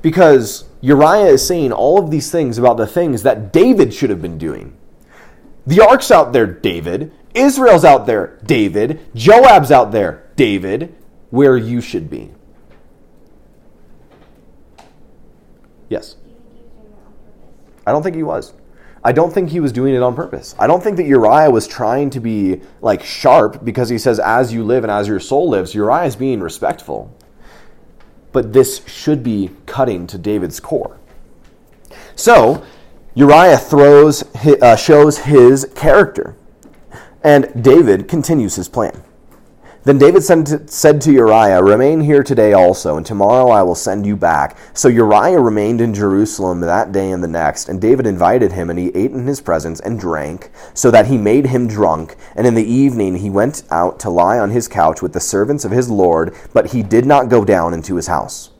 Because 0.00 0.64
Uriah 0.84 1.32
is 1.32 1.46
saying 1.46 1.72
all 1.72 1.98
of 1.98 2.10
these 2.10 2.30
things 2.30 2.58
about 2.58 2.76
the 2.76 2.86
things 2.86 3.22
that 3.22 3.54
David 3.54 3.94
should 3.94 4.10
have 4.10 4.20
been 4.20 4.36
doing. 4.36 4.76
The 5.66 5.80
ark's 5.80 6.10
out 6.10 6.34
there, 6.34 6.46
David. 6.46 7.10
Israel's 7.32 7.86
out 7.86 8.04
there, 8.04 8.38
David. 8.44 9.00
Joab's 9.14 9.70
out 9.70 9.92
there, 9.92 10.30
David. 10.36 10.94
Where 11.30 11.56
you 11.56 11.80
should 11.80 12.10
be. 12.10 12.32
Yes. 15.88 16.16
I 17.86 17.92
don't 17.92 18.02
think 18.02 18.16
he 18.16 18.22
was. 18.22 18.52
I 19.02 19.12
don't 19.12 19.32
think 19.32 19.48
he 19.48 19.60
was 19.60 19.72
doing 19.72 19.94
it 19.94 20.02
on 20.02 20.14
purpose. 20.14 20.54
I 20.58 20.66
don't 20.66 20.82
think 20.82 20.98
that 20.98 21.06
Uriah 21.06 21.50
was 21.50 21.66
trying 21.66 22.10
to 22.10 22.20
be 22.20 22.60
like 22.82 23.02
sharp 23.02 23.64
because 23.64 23.88
he 23.88 23.96
says, 23.96 24.20
as 24.20 24.52
you 24.52 24.62
live 24.62 24.84
and 24.84 24.90
as 24.90 25.08
your 25.08 25.20
soul 25.20 25.48
lives. 25.48 25.74
Uriah 25.74 26.04
is 26.04 26.14
being 26.14 26.40
respectful. 26.40 27.10
But 28.34 28.52
this 28.52 28.86
should 28.86 29.22
be 29.22 29.52
cutting 29.64 30.06
to 30.08 30.18
David's 30.18 30.58
core. 30.58 30.98
So, 32.16 32.64
Uriah 33.14 33.56
throws, 33.56 34.24
uh, 34.34 34.74
shows 34.74 35.18
his 35.18 35.70
character. 35.76 36.34
And 37.22 37.62
David 37.62 38.08
continues 38.08 38.56
his 38.56 38.68
plan. 38.68 39.02
Then 39.84 39.98
David 39.98 40.22
said 40.24 41.00
to 41.02 41.12
Uriah, 41.12 41.62
Remain 41.62 42.00
here 42.00 42.22
today 42.22 42.54
also, 42.54 42.96
and 42.96 43.04
tomorrow 43.04 43.50
I 43.50 43.62
will 43.62 43.74
send 43.74 44.06
you 44.06 44.16
back. 44.16 44.56
So 44.72 44.88
Uriah 44.88 45.38
remained 45.38 45.82
in 45.82 45.92
Jerusalem 45.92 46.60
that 46.60 46.90
day 46.90 47.10
and 47.10 47.22
the 47.22 47.28
next, 47.28 47.68
and 47.68 47.82
David 47.82 48.06
invited 48.06 48.52
him, 48.52 48.70
and 48.70 48.78
he 48.78 48.88
ate 48.94 49.10
in 49.10 49.26
his 49.26 49.42
presence 49.42 49.80
and 49.80 50.00
drank, 50.00 50.50
so 50.72 50.90
that 50.90 51.08
he 51.08 51.18
made 51.18 51.48
him 51.48 51.68
drunk. 51.68 52.16
And 52.34 52.46
in 52.46 52.54
the 52.54 52.64
evening 52.64 53.16
he 53.16 53.28
went 53.28 53.62
out 53.70 54.00
to 54.00 54.08
lie 54.08 54.38
on 54.38 54.52
his 54.52 54.68
couch 54.68 55.02
with 55.02 55.12
the 55.12 55.20
servants 55.20 55.66
of 55.66 55.70
his 55.70 55.90
Lord, 55.90 56.34
but 56.54 56.72
he 56.72 56.82
did 56.82 57.04
not 57.04 57.28
go 57.28 57.44
down 57.44 57.74
into 57.74 57.96
his 57.96 58.06
house. 58.06 58.52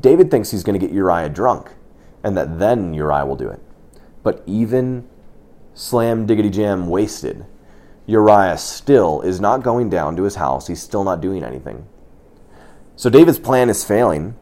David 0.00 0.30
thinks 0.30 0.52
he's 0.52 0.62
going 0.62 0.78
to 0.78 0.86
get 0.86 0.94
Uriah 0.94 1.28
drunk, 1.28 1.72
and 2.22 2.36
that 2.36 2.60
then 2.60 2.94
Uriah 2.94 3.26
will 3.26 3.34
do 3.34 3.48
it. 3.48 3.60
But 4.22 4.44
even 4.46 5.08
slam 5.74 6.24
diggity 6.24 6.50
jam 6.50 6.86
wasted, 6.86 7.46
Uriah 8.12 8.58
still 8.58 9.22
is 9.22 9.40
not 9.40 9.62
going 9.62 9.88
down 9.88 10.16
to 10.16 10.24
his 10.24 10.34
house. 10.34 10.66
He's 10.66 10.82
still 10.82 11.02
not 11.02 11.22
doing 11.22 11.42
anything. 11.42 11.86
So 12.94 13.08
David's 13.08 13.38
plan 13.38 13.70
is 13.70 13.84
failing, 13.84 14.36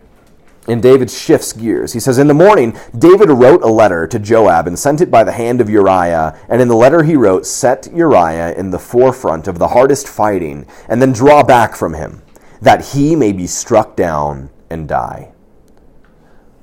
and 0.67 0.83
David 0.83 1.09
shifts 1.09 1.53
gears. 1.53 1.93
He 1.93 2.01
says, 2.01 2.19
In 2.19 2.27
the 2.27 2.35
morning, 2.35 2.77
David 2.99 3.31
wrote 3.31 3.63
a 3.63 3.69
letter 3.69 4.09
to 4.09 4.19
Joab 4.19 4.67
and 4.67 4.77
sent 4.77 5.01
it 5.01 5.09
by 5.09 5.23
the 5.23 5.33
hand 5.33 5.61
of 5.61 5.71
Uriah. 5.71 6.37
And 6.49 6.61
in 6.61 6.67
the 6.67 6.75
letter 6.75 7.05
he 7.05 7.15
wrote, 7.15 7.47
Set 7.47 7.89
Uriah 7.95 8.55
in 8.55 8.71
the 8.71 8.79
forefront 8.79 9.47
of 9.47 9.61
the 9.61 9.69
hardest 9.69 10.09
fighting, 10.09 10.67
and 10.89 11.01
then 11.01 11.13
draw 11.13 11.45
back 11.45 11.77
from 11.77 11.95
him, 11.95 12.23
that 12.61 12.87
he 12.87 13.15
may 13.15 13.31
be 13.31 13.47
struck 13.47 13.95
down 13.95 14.51
and 14.69 14.89
die. 14.89 15.33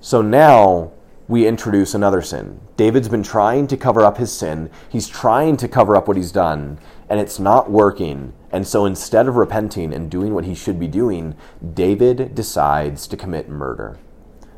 So 0.01 0.21
now 0.21 0.91
we 1.27 1.47
introduce 1.47 1.93
another 1.93 2.21
sin. 2.21 2.59
David's 2.77 3.09
been 3.09 3.23
trying 3.23 3.67
to 3.67 3.77
cover 3.77 4.05
up 4.05 4.17
his 4.17 4.31
sin. 4.31 4.69
He's 4.87 5.07
trying 5.07 5.57
to 5.57 5.67
cover 5.67 5.95
up 5.95 6.07
what 6.07 6.15
he's 6.15 6.31
done, 6.31 6.79
and 7.09 7.19
it's 7.19 7.39
not 7.39 7.69
working. 7.71 8.33
And 8.51 8.67
so 8.67 8.85
instead 8.85 9.27
of 9.27 9.35
repenting 9.35 9.93
and 9.93 10.09
doing 10.09 10.33
what 10.33 10.45
he 10.45 10.55
should 10.55 10.79
be 10.79 10.87
doing, 10.87 11.35
David 11.73 12.35
decides 12.35 13.07
to 13.07 13.17
commit 13.17 13.49
murder. 13.49 13.97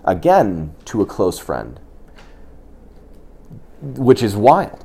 Again, 0.03 0.74
to 0.86 1.01
a 1.01 1.06
close 1.06 1.38
friend. 1.39 1.79
Which 3.82 4.24
is 4.24 4.36
wild, 4.36 4.84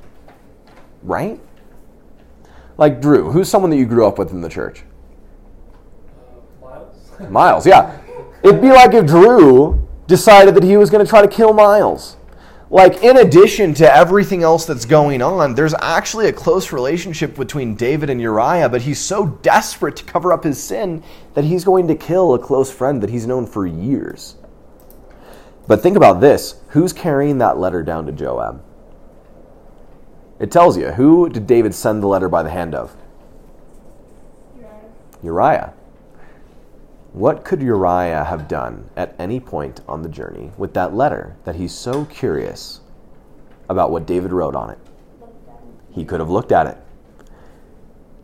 right? 1.02 1.40
Like 2.76 3.00
Drew, 3.00 3.30
who's 3.30 3.48
someone 3.48 3.70
that 3.70 3.76
you 3.76 3.86
grew 3.86 4.06
up 4.06 4.18
with 4.18 4.30
in 4.30 4.40
the 4.40 4.48
church? 4.48 4.84
Uh, 6.62 6.64
Miles? 6.64 7.30
Miles, 7.30 7.66
yeah. 7.66 8.00
It'd 8.42 8.60
be 8.60 8.70
like 8.70 8.94
if 8.94 9.06
Drew 9.06 9.88
decided 10.06 10.54
that 10.54 10.62
he 10.62 10.76
was 10.76 10.90
going 10.90 11.04
to 11.04 11.08
try 11.08 11.22
to 11.22 11.28
kill 11.28 11.52
Miles. 11.52 12.16
Like, 12.74 13.04
in 13.04 13.18
addition 13.18 13.72
to 13.74 13.96
everything 13.96 14.42
else 14.42 14.66
that's 14.66 14.84
going 14.84 15.22
on, 15.22 15.54
there's 15.54 15.76
actually 15.80 16.26
a 16.26 16.32
close 16.32 16.72
relationship 16.72 17.36
between 17.36 17.76
David 17.76 18.10
and 18.10 18.20
Uriah, 18.20 18.68
but 18.68 18.82
he's 18.82 18.98
so 18.98 19.26
desperate 19.26 19.94
to 19.94 20.04
cover 20.04 20.32
up 20.32 20.42
his 20.42 20.60
sin 20.60 21.04
that 21.34 21.44
he's 21.44 21.62
going 21.62 21.86
to 21.86 21.94
kill 21.94 22.34
a 22.34 22.38
close 22.40 22.72
friend 22.72 23.00
that 23.00 23.10
he's 23.10 23.28
known 23.28 23.46
for 23.46 23.64
years. 23.64 24.34
But 25.68 25.84
think 25.84 25.96
about 25.96 26.20
this 26.20 26.56
who's 26.70 26.92
carrying 26.92 27.38
that 27.38 27.58
letter 27.58 27.84
down 27.84 28.06
to 28.06 28.12
Joab? 28.12 28.60
It 30.40 30.50
tells 30.50 30.76
you. 30.76 30.90
Who 30.90 31.28
did 31.28 31.46
David 31.46 31.76
send 31.76 32.02
the 32.02 32.08
letter 32.08 32.28
by 32.28 32.42
the 32.42 32.50
hand 32.50 32.74
of? 32.74 32.96
Uriah. 35.22 35.74
What 37.14 37.44
could 37.44 37.62
Uriah 37.62 38.24
have 38.24 38.48
done 38.48 38.90
at 38.96 39.14
any 39.20 39.38
point 39.38 39.80
on 39.86 40.02
the 40.02 40.08
journey 40.08 40.50
with 40.58 40.74
that 40.74 40.96
letter 40.96 41.36
that 41.44 41.54
he's 41.54 41.72
so 41.72 42.06
curious 42.06 42.80
about 43.68 43.92
what 43.92 44.04
David 44.04 44.32
wrote 44.32 44.56
on 44.56 44.70
it? 44.70 44.78
He 45.92 46.04
could 46.04 46.18
have 46.18 46.28
looked 46.28 46.50
at 46.50 46.66
it. 46.66 46.76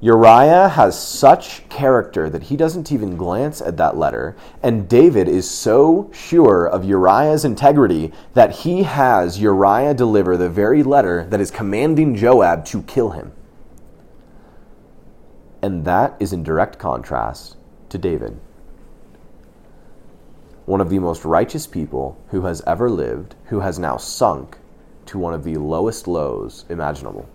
Uriah 0.01 0.71
has 0.71 1.01
such 1.01 1.69
character 1.69 2.29
that 2.31 2.43
he 2.43 2.57
doesn't 2.57 2.91
even 2.91 3.17
glance 3.17 3.61
at 3.61 3.77
that 3.77 3.97
letter, 3.97 4.35
and 4.61 4.89
David 4.89 5.29
is 5.29 5.49
so 5.49 6.11
sure 6.13 6.67
of 6.67 6.85
Uriah's 6.85 7.45
integrity 7.45 8.13
that 8.35 8.51
he 8.51 8.83
has 8.83 9.39
Uriah 9.39 9.95
deliver 9.95 10.37
the 10.37 10.51
very 10.51 10.83
letter 10.83 11.27
that 11.27 11.41
is 11.41 11.53
commanding 11.53 12.17
Joab 12.17 12.65
to 12.65 12.83
kill 12.83 13.11
him. 13.11 13.31
And 15.63 15.85
that 15.85 16.17
is 16.19 16.33
in 16.33 16.43
direct 16.43 16.81
contrast 16.81 17.57
to 17.91 17.97
David 17.97 18.41
one 20.71 20.81
of 20.81 20.89
the 20.89 21.01
most 21.01 21.25
righteous 21.25 21.67
people 21.67 22.17
who 22.29 22.43
has 22.43 22.63
ever 22.65 22.89
lived, 22.89 23.35
who 23.47 23.59
has 23.59 23.81
now 23.81 23.97
sunk 23.97 24.57
to 25.05 25.19
one 25.19 25.35
of 25.35 25.43
the 25.43 25.57
lowest 25.57 26.07
lows 26.07 26.65
imaginable. 26.69 27.29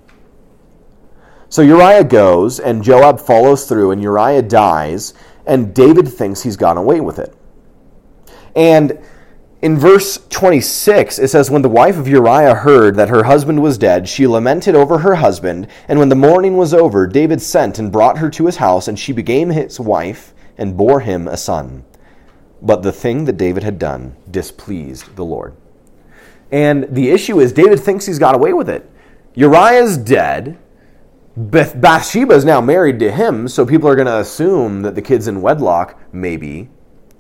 So 1.50 1.62
Uriah 1.62 2.06
goes, 2.06 2.62
and 2.62 2.82
Joab 2.82 3.20
follows 3.20 3.68
through, 3.68 3.92
and 3.92 4.02
Uriah 4.02 4.42
dies, 4.42 5.14
and 5.46 5.76
David 5.76 6.08
thinks 6.08 6.44
he's 6.44 6.56
away 6.62 7.02
with 7.02 7.20
it. 7.20 7.36
And 8.56 8.98
in 9.62 9.78
verse 9.78 10.18
26, 10.30 11.20
it 11.20 11.28
says, 11.28 11.52
When 11.52 11.62
the 11.62 11.68
wife 11.68 11.98
of 11.98 12.08
Uriah 12.08 12.56
heard 12.56 12.96
that 12.96 13.10
her 13.10 13.26
husband 13.26 13.62
was 13.62 13.78
dead, 13.78 14.08
she 14.08 14.28
lamented 14.28 14.76
over 14.76 15.00
her 15.00 15.16
husband. 15.16 15.68
And 15.90 16.00
when 16.00 16.08
the 16.08 16.16
mourning 16.16 16.56
was 16.56 16.74
over, 16.74 17.06
David 17.06 17.42
sent 17.42 17.80
and 17.80 17.92
brought 17.92 18.20
her 18.20 18.30
to 18.30 18.46
his 18.46 18.56
house, 18.56 18.88
and 18.88 18.98
she 18.98 19.12
became 19.12 19.50
his 19.50 19.78
wife 19.78 20.34
and 20.58 20.78
bore 20.78 21.02
him 21.02 21.28
a 21.28 21.36
son. 21.36 21.84
But 22.66 22.82
the 22.82 22.92
thing 22.92 23.26
that 23.26 23.38
David 23.38 23.64
had 23.64 23.78
done 23.78 24.16
displeased 24.30 25.16
the 25.16 25.24
Lord. 25.24 25.56
And 26.52 26.88
the 26.90 27.12
issue 27.12 27.40
is, 27.40 27.54
David 27.54 27.80
thinks 27.80 28.08
he's 28.08 28.18
got 28.18 28.34
away 28.34 28.54
with 28.54 28.68
it. 28.68 28.90
Uriah's 29.36 29.98
dead. 29.98 30.58
Beth- 31.38 31.80
Bathsheba 31.80 32.34
is 32.34 32.44
now 32.44 32.62
married 32.62 32.98
to 33.00 33.12
him, 33.12 33.48
so 33.48 33.66
people 33.66 33.88
are 33.88 33.96
going 33.96 34.08
to 34.08 34.20
assume 34.20 34.82
that 34.82 34.96
the 34.96 35.02
kid's 35.02 35.28
in 35.28 35.42
wedlock, 35.44 36.00
maybe. 36.12 36.70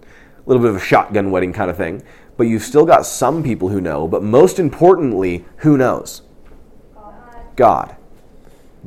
A 0.01 0.49
little 0.49 0.63
bit 0.63 0.71
of 0.71 0.77
a 0.77 0.85
shotgun 0.85 1.29
wedding 1.29 1.53
kind 1.53 1.69
of 1.69 1.77
thing. 1.77 2.01
But 2.37 2.47
you've 2.47 2.63
still 2.63 2.85
got 2.85 3.05
some 3.05 3.43
people 3.43 3.69
who 3.69 3.79
know, 3.79 4.07
but 4.07 4.23
most 4.23 4.57
importantly, 4.57 5.45
who 5.57 5.77
knows? 5.77 6.23
God. 7.55 7.95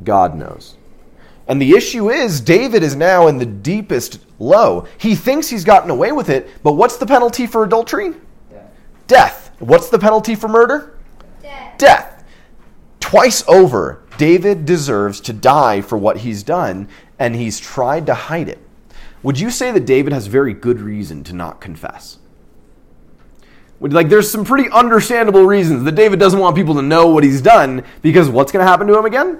God 0.03 0.35
knows. 0.35 0.75
And 1.49 1.59
the 1.59 1.71
issue 1.71 2.11
is, 2.11 2.39
David 2.39 2.83
is 2.83 2.95
now 2.95 3.27
in 3.27 3.39
the 3.39 3.45
deepest 3.45 4.19
low. 4.37 4.87
He 4.99 5.15
thinks 5.15 5.49
he's 5.49 5.63
gotten 5.63 5.89
away 5.89 6.11
with 6.11 6.29
it, 6.29 6.47
but 6.61 6.73
what's 6.73 6.97
the 6.97 7.07
penalty 7.07 7.47
for 7.47 7.63
adultery? 7.63 8.13
Death. 8.51 8.71
Death. 9.07 9.51
What's 9.57 9.89
the 9.89 9.97
penalty 9.97 10.35
for 10.35 10.47
murder? 10.47 10.99
Death. 11.41 11.77
Death. 11.79 12.23
Twice 12.99 13.43
over, 13.47 14.03
David 14.19 14.65
deserves 14.65 15.19
to 15.21 15.33
die 15.33 15.81
for 15.81 15.97
what 15.97 16.17
he's 16.17 16.43
done, 16.43 16.87
and 17.17 17.35
he's 17.35 17.59
tried 17.59 18.05
to 18.05 18.13
hide 18.13 18.47
it. 18.47 18.59
Would 19.23 19.39
you 19.39 19.49
say 19.49 19.71
that 19.71 19.87
David 19.87 20.13
has 20.13 20.27
very 20.27 20.53
good 20.53 20.79
reason 20.79 21.23
to 21.23 21.33
not 21.33 21.59
confess? 21.59 22.19
Like, 23.81 24.09
there's 24.09 24.29
some 24.29 24.45
pretty 24.45 24.69
understandable 24.69 25.45
reasons 25.45 25.83
that 25.85 25.95
David 25.95 26.19
doesn't 26.19 26.39
want 26.39 26.55
people 26.55 26.75
to 26.75 26.83
know 26.83 27.07
what 27.07 27.23
he's 27.23 27.41
done 27.41 27.83
because 28.03 28.29
what's 28.29 28.51
going 28.51 28.63
to 28.63 28.69
happen 28.69 28.85
to 28.85 28.97
him 28.97 29.05
again? 29.05 29.39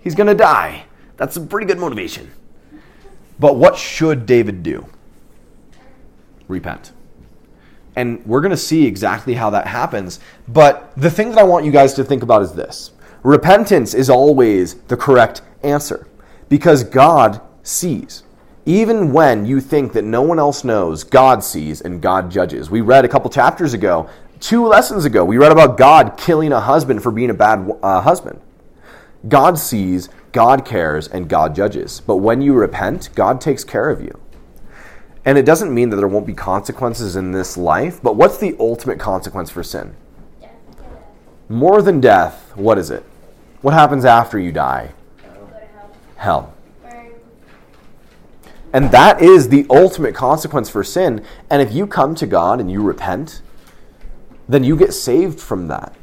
He's 0.00 0.16
going 0.16 0.26
to 0.26 0.34
die. 0.34 0.86
That's 1.20 1.34
some 1.34 1.46
pretty 1.46 1.66
good 1.66 1.78
motivation. 1.78 2.30
But 3.38 3.56
what 3.56 3.76
should 3.76 4.24
David 4.24 4.62
do? 4.62 4.86
Repent. 6.48 6.92
And 7.94 8.24
we're 8.24 8.40
going 8.40 8.52
to 8.52 8.56
see 8.56 8.86
exactly 8.86 9.34
how 9.34 9.50
that 9.50 9.66
happens. 9.66 10.18
But 10.48 10.94
the 10.96 11.10
thing 11.10 11.28
that 11.28 11.38
I 11.38 11.42
want 11.42 11.66
you 11.66 11.72
guys 11.72 11.92
to 11.94 12.04
think 12.04 12.22
about 12.22 12.40
is 12.40 12.54
this 12.54 12.92
repentance 13.22 13.92
is 13.92 14.08
always 14.08 14.76
the 14.84 14.96
correct 14.96 15.42
answer 15.62 16.08
because 16.48 16.84
God 16.84 17.42
sees. 17.62 18.22
Even 18.64 19.12
when 19.12 19.44
you 19.44 19.60
think 19.60 19.92
that 19.92 20.04
no 20.04 20.22
one 20.22 20.38
else 20.38 20.64
knows, 20.64 21.04
God 21.04 21.44
sees 21.44 21.82
and 21.82 22.00
God 22.00 22.30
judges. 22.30 22.70
We 22.70 22.80
read 22.80 23.04
a 23.04 23.08
couple 23.08 23.28
chapters 23.28 23.74
ago, 23.74 24.08
two 24.38 24.66
lessons 24.66 25.04
ago, 25.04 25.22
we 25.22 25.36
read 25.36 25.52
about 25.52 25.76
God 25.76 26.16
killing 26.16 26.52
a 26.52 26.60
husband 26.60 27.02
for 27.02 27.12
being 27.12 27.28
a 27.28 27.34
bad 27.34 27.70
uh, 27.82 28.00
husband. 28.00 28.40
God 29.28 29.58
sees, 29.58 30.08
God 30.32 30.64
cares, 30.64 31.08
and 31.08 31.28
God 31.28 31.54
judges. 31.54 32.00
But 32.00 32.16
when 32.16 32.40
you 32.40 32.54
repent, 32.54 33.10
God 33.14 33.40
takes 33.40 33.64
care 33.64 33.90
of 33.90 34.00
you. 34.00 34.20
And 35.24 35.36
it 35.36 35.44
doesn't 35.44 35.74
mean 35.74 35.90
that 35.90 35.96
there 35.96 36.08
won't 36.08 36.26
be 36.26 36.34
consequences 36.34 37.16
in 37.16 37.32
this 37.32 37.56
life, 37.56 38.00
but 38.02 38.16
what's 38.16 38.38
the 38.38 38.56
ultimate 38.58 38.98
consequence 38.98 39.50
for 39.50 39.62
sin? 39.62 39.94
More 41.48 41.82
than 41.82 42.00
death, 42.00 42.52
what 42.56 42.78
is 42.78 42.90
it? 42.90 43.04
What 43.60 43.74
happens 43.74 44.04
after 44.04 44.38
you 44.38 44.52
die? 44.52 44.92
Hell. 46.16 46.54
And 48.72 48.92
that 48.92 49.20
is 49.20 49.48
the 49.48 49.66
ultimate 49.68 50.14
consequence 50.14 50.70
for 50.70 50.84
sin. 50.84 51.24
And 51.50 51.60
if 51.60 51.72
you 51.72 51.86
come 51.86 52.14
to 52.14 52.26
God 52.26 52.60
and 52.60 52.70
you 52.70 52.82
repent, 52.82 53.42
then 54.48 54.62
you 54.62 54.76
get 54.76 54.92
saved 54.92 55.40
from 55.40 55.68
that. 55.68 55.94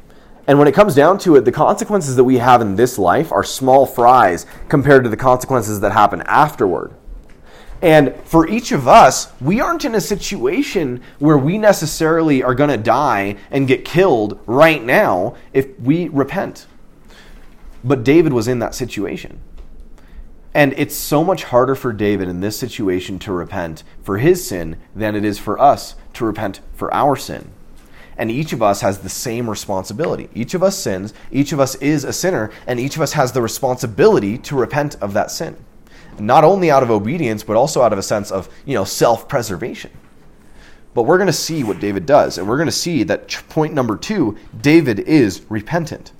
And 0.48 0.58
when 0.58 0.66
it 0.66 0.74
comes 0.74 0.94
down 0.94 1.18
to 1.18 1.36
it, 1.36 1.44
the 1.44 1.52
consequences 1.52 2.16
that 2.16 2.24
we 2.24 2.38
have 2.38 2.62
in 2.62 2.74
this 2.74 2.98
life 2.98 3.30
are 3.30 3.44
small 3.44 3.84
fries 3.84 4.46
compared 4.70 5.04
to 5.04 5.10
the 5.10 5.16
consequences 5.16 5.80
that 5.80 5.92
happen 5.92 6.22
afterward. 6.22 6.94
And 7.82 8.14
for 8.24 8.48
each 8.48 8.72
of 8.72 8.88
us, 8.88 9.30
we 9.42 9.60
aren't 9.60 9.84
in 9.84 9.94
a 9.94 10.00
situation 10.00 11.02
where 11.18 11.36
we 11.36 11.58
necessarily 11.58 12.42
are 12.42 12.54
going 12.54 12.70
to 12.70 12.78
die 12.78 13.36
and 13.50 13.68
get 13.68 13.84
killed 13.84 14.40
right 14.46 14.82
now 14.82 15.36
if 15.52 15.78
we 15.78 16.08
repent. 16.08 16.66
But 17.84 18.02
David 18.02 18.32
was 18.32 18.48
in 18.48 18.58
that 18.60 18.74
situation. 18.74 19.40
And 20.54 20.72
it's 20.78 20.96
so 20.96 21.22
much 21.22 21.44
harder 21.44 21.74
for 21.74 21.92
David 21.92 22.26
in 22.26 22.40
this 22.40 22.58
situation 22.58 23.18
to 23.20 23.32
repent 23.32 23.84
for 24.02 24.16
his 24.16 24.48
sin 24.48 24.78
than 24.96 25.14
it 25.14 25.26
is 25.26 25.38
for 25.38 25.60
us 25.60 25.94
to 26.14 26.24
repent 26.24 26.60
for 26.72 26.92
our 26.92 27.16
sin. 27.16 27.52
And 28.18 28.30
each 28.30 28.52
of 28.52 28.62
us 28.62 28.80
has 28.80 28.98
the 28.98 29.08
same 29.08 29.48
responsibility. 29.48 30.28
Each 30.34 30.52
of 30.54 30.62
us 30.62 30.76
sins, 30.76 31.14
each 31.30 31.52
of 31.52 31.60
us 31.60 31.76
is 31.76 32.04
a 32.04 32.12
sinner, 32.12 32.50
and 32.66 32.80
each 32.80 32.96
of 32.96 33.02
us 33.02 33.12
has 33.12 33.32
the 33.32 33.40
responsibility 33.40 34.36
to 34.38 34.56
repent 34.56 34.96
of 35.00 35.12
that 35.14 35.30
sin. 35.30 35.56
Not 36.18 36.42
only 36.42 36.68
out 36.68 36.82
of 36.82 36.90
obedience, 36.90 37.44
but 37.44 37.56
also 37.56 37.80
out 37.80 37.92
of 37.92 37.98
a 37.98 38.02
sense 38.02 38.32
of, 38.32 38.48
you 38.66 38.74
know, 38.74 38.84
self-preservation. 38.84 39.92
But 40.94 41.04
we're 41.04 41.18
going 41.18 41.28
to 41.28 41.32
see 41.32 41.62
what 41.62 41.78
David 41.78 42.06
does, 42.06 42.38
and 42.38 42.48
we're 42.48 42.56
going 42.56 42.66
to 42.66 42.72
see 42.72 43.04
that 43.04 43.28
point 43.48 43.72
number 43.72 43.96
2, 43.96 44.36
David 44.60 44.98
is 44.98 45.42
repentant. 45.48 46.10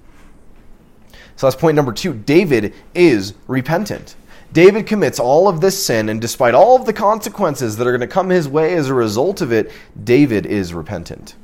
So 1.35 1.47
that's 1.47 1.57
point 1.57 1.75
number 1.75 1.93
2. 1.93 2.15
David 2.15 2.75
is 2.95 3.35
repentant. 3.49 4.15
David 4.53 4.87
commits 4.87 5.19
all 5.19 5.49
of 5.49 5.61
this 5.61 5.85
sin, 5.85 6.09
and 6.09 6.21
despite 6.21 6.55
all 6.55 6.77
of 6.77 6.87
the 6.87 6.93
consequences 6.93 7.77
that 7.77 7.87
are 7.89 7.91
going 7.91 8.01
to 8.01 8.07
come 8.07 8.29
his 8.29 8.49
way 8.49 8.75
as 8.75 8.89
a 8.89 8.95
result 8.95 9.41
of 9.41 9.53
it, 9.53 9.73
David 10.05 10.47
is 10.47 10.73
repentant. 10.73 11.35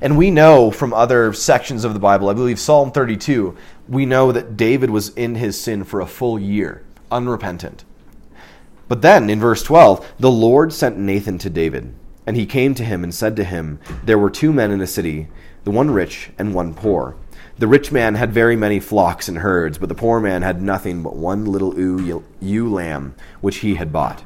And 0.00 0.18
we 0.18 0.30
know 0.30 0.70
from 0.70 0.92
other 0.92 1.32
sections 1.32 1.84
of 1.84 1.94
the 1.94 2.00
Bible, 2.00 2.28
I 2.28 2.34
believe 2.34 2.58
Psalm 2.58 2.90
32, 2.90 3.56
we 3.88 4.06
know 4.06 4.32
that 4.32 4.56
David 4.56 4.90
was 4.90 5.10
in 5.10 5.36
his 5.36 5.60
sin 5.60 5.84
for 5.84 6.00
a 6.00 6.06
full 6.06 6.38
year, 6.38 6.82
unrepentant. 7.10 7.84
But 8.88 9.02
then 9.02 9.30
in 9.30 9.40
verse 9.40 9.62
12, 9.62 10.14
the 10.18 10.30
Lord 10.30 10.72
sent 10.72 10.98
Nathan 10.98 11.38
to 11.38 11.50
David, 11.50 11.94
and 12.26 12.36
he 12.36 12.46
came 12.46 12.74
to 12.74 12.84
him 12.84 13.02
and 13.02 13.14
said 13.14 13.36
to 13.36 13.44
him, 13.44 13.78
There 14.04 14.18
were 14.18 14.30
two 14.30 14.52
men 14.52 14.70
in 14.70 14.78
the 14.78 14.86
city, 14.86 15.28
the 15.64 15.70
one 15.70 15.90
rich 15.90 16.30
and 16.38 16.54
one 16.54 16.74
poor. 16.74 17.16
The 17.56 17.68
rich 17.68 17.92
man 17.92 18.16
had 18.16 18.32
very 18.32 18.56
many 18.56 18.80
flocks 18.80 19.28
and 19.28 19.38
herds, 19.38 19.78
but 19.78 19.88
the 19.88 19.94
poor 19.94 20.20
man 20.20 20.42
had 20.42 20.60
nothing 20.60 21.02
but 21.02 21.16
one 21.16 21.44
little 21.44 21.78
ewe 21.78 22.68
lamb, 22.68 23.14
which 23.40 23.58
he 23.58 23.76
had 23.76 23.92
bought. 23.92 24.24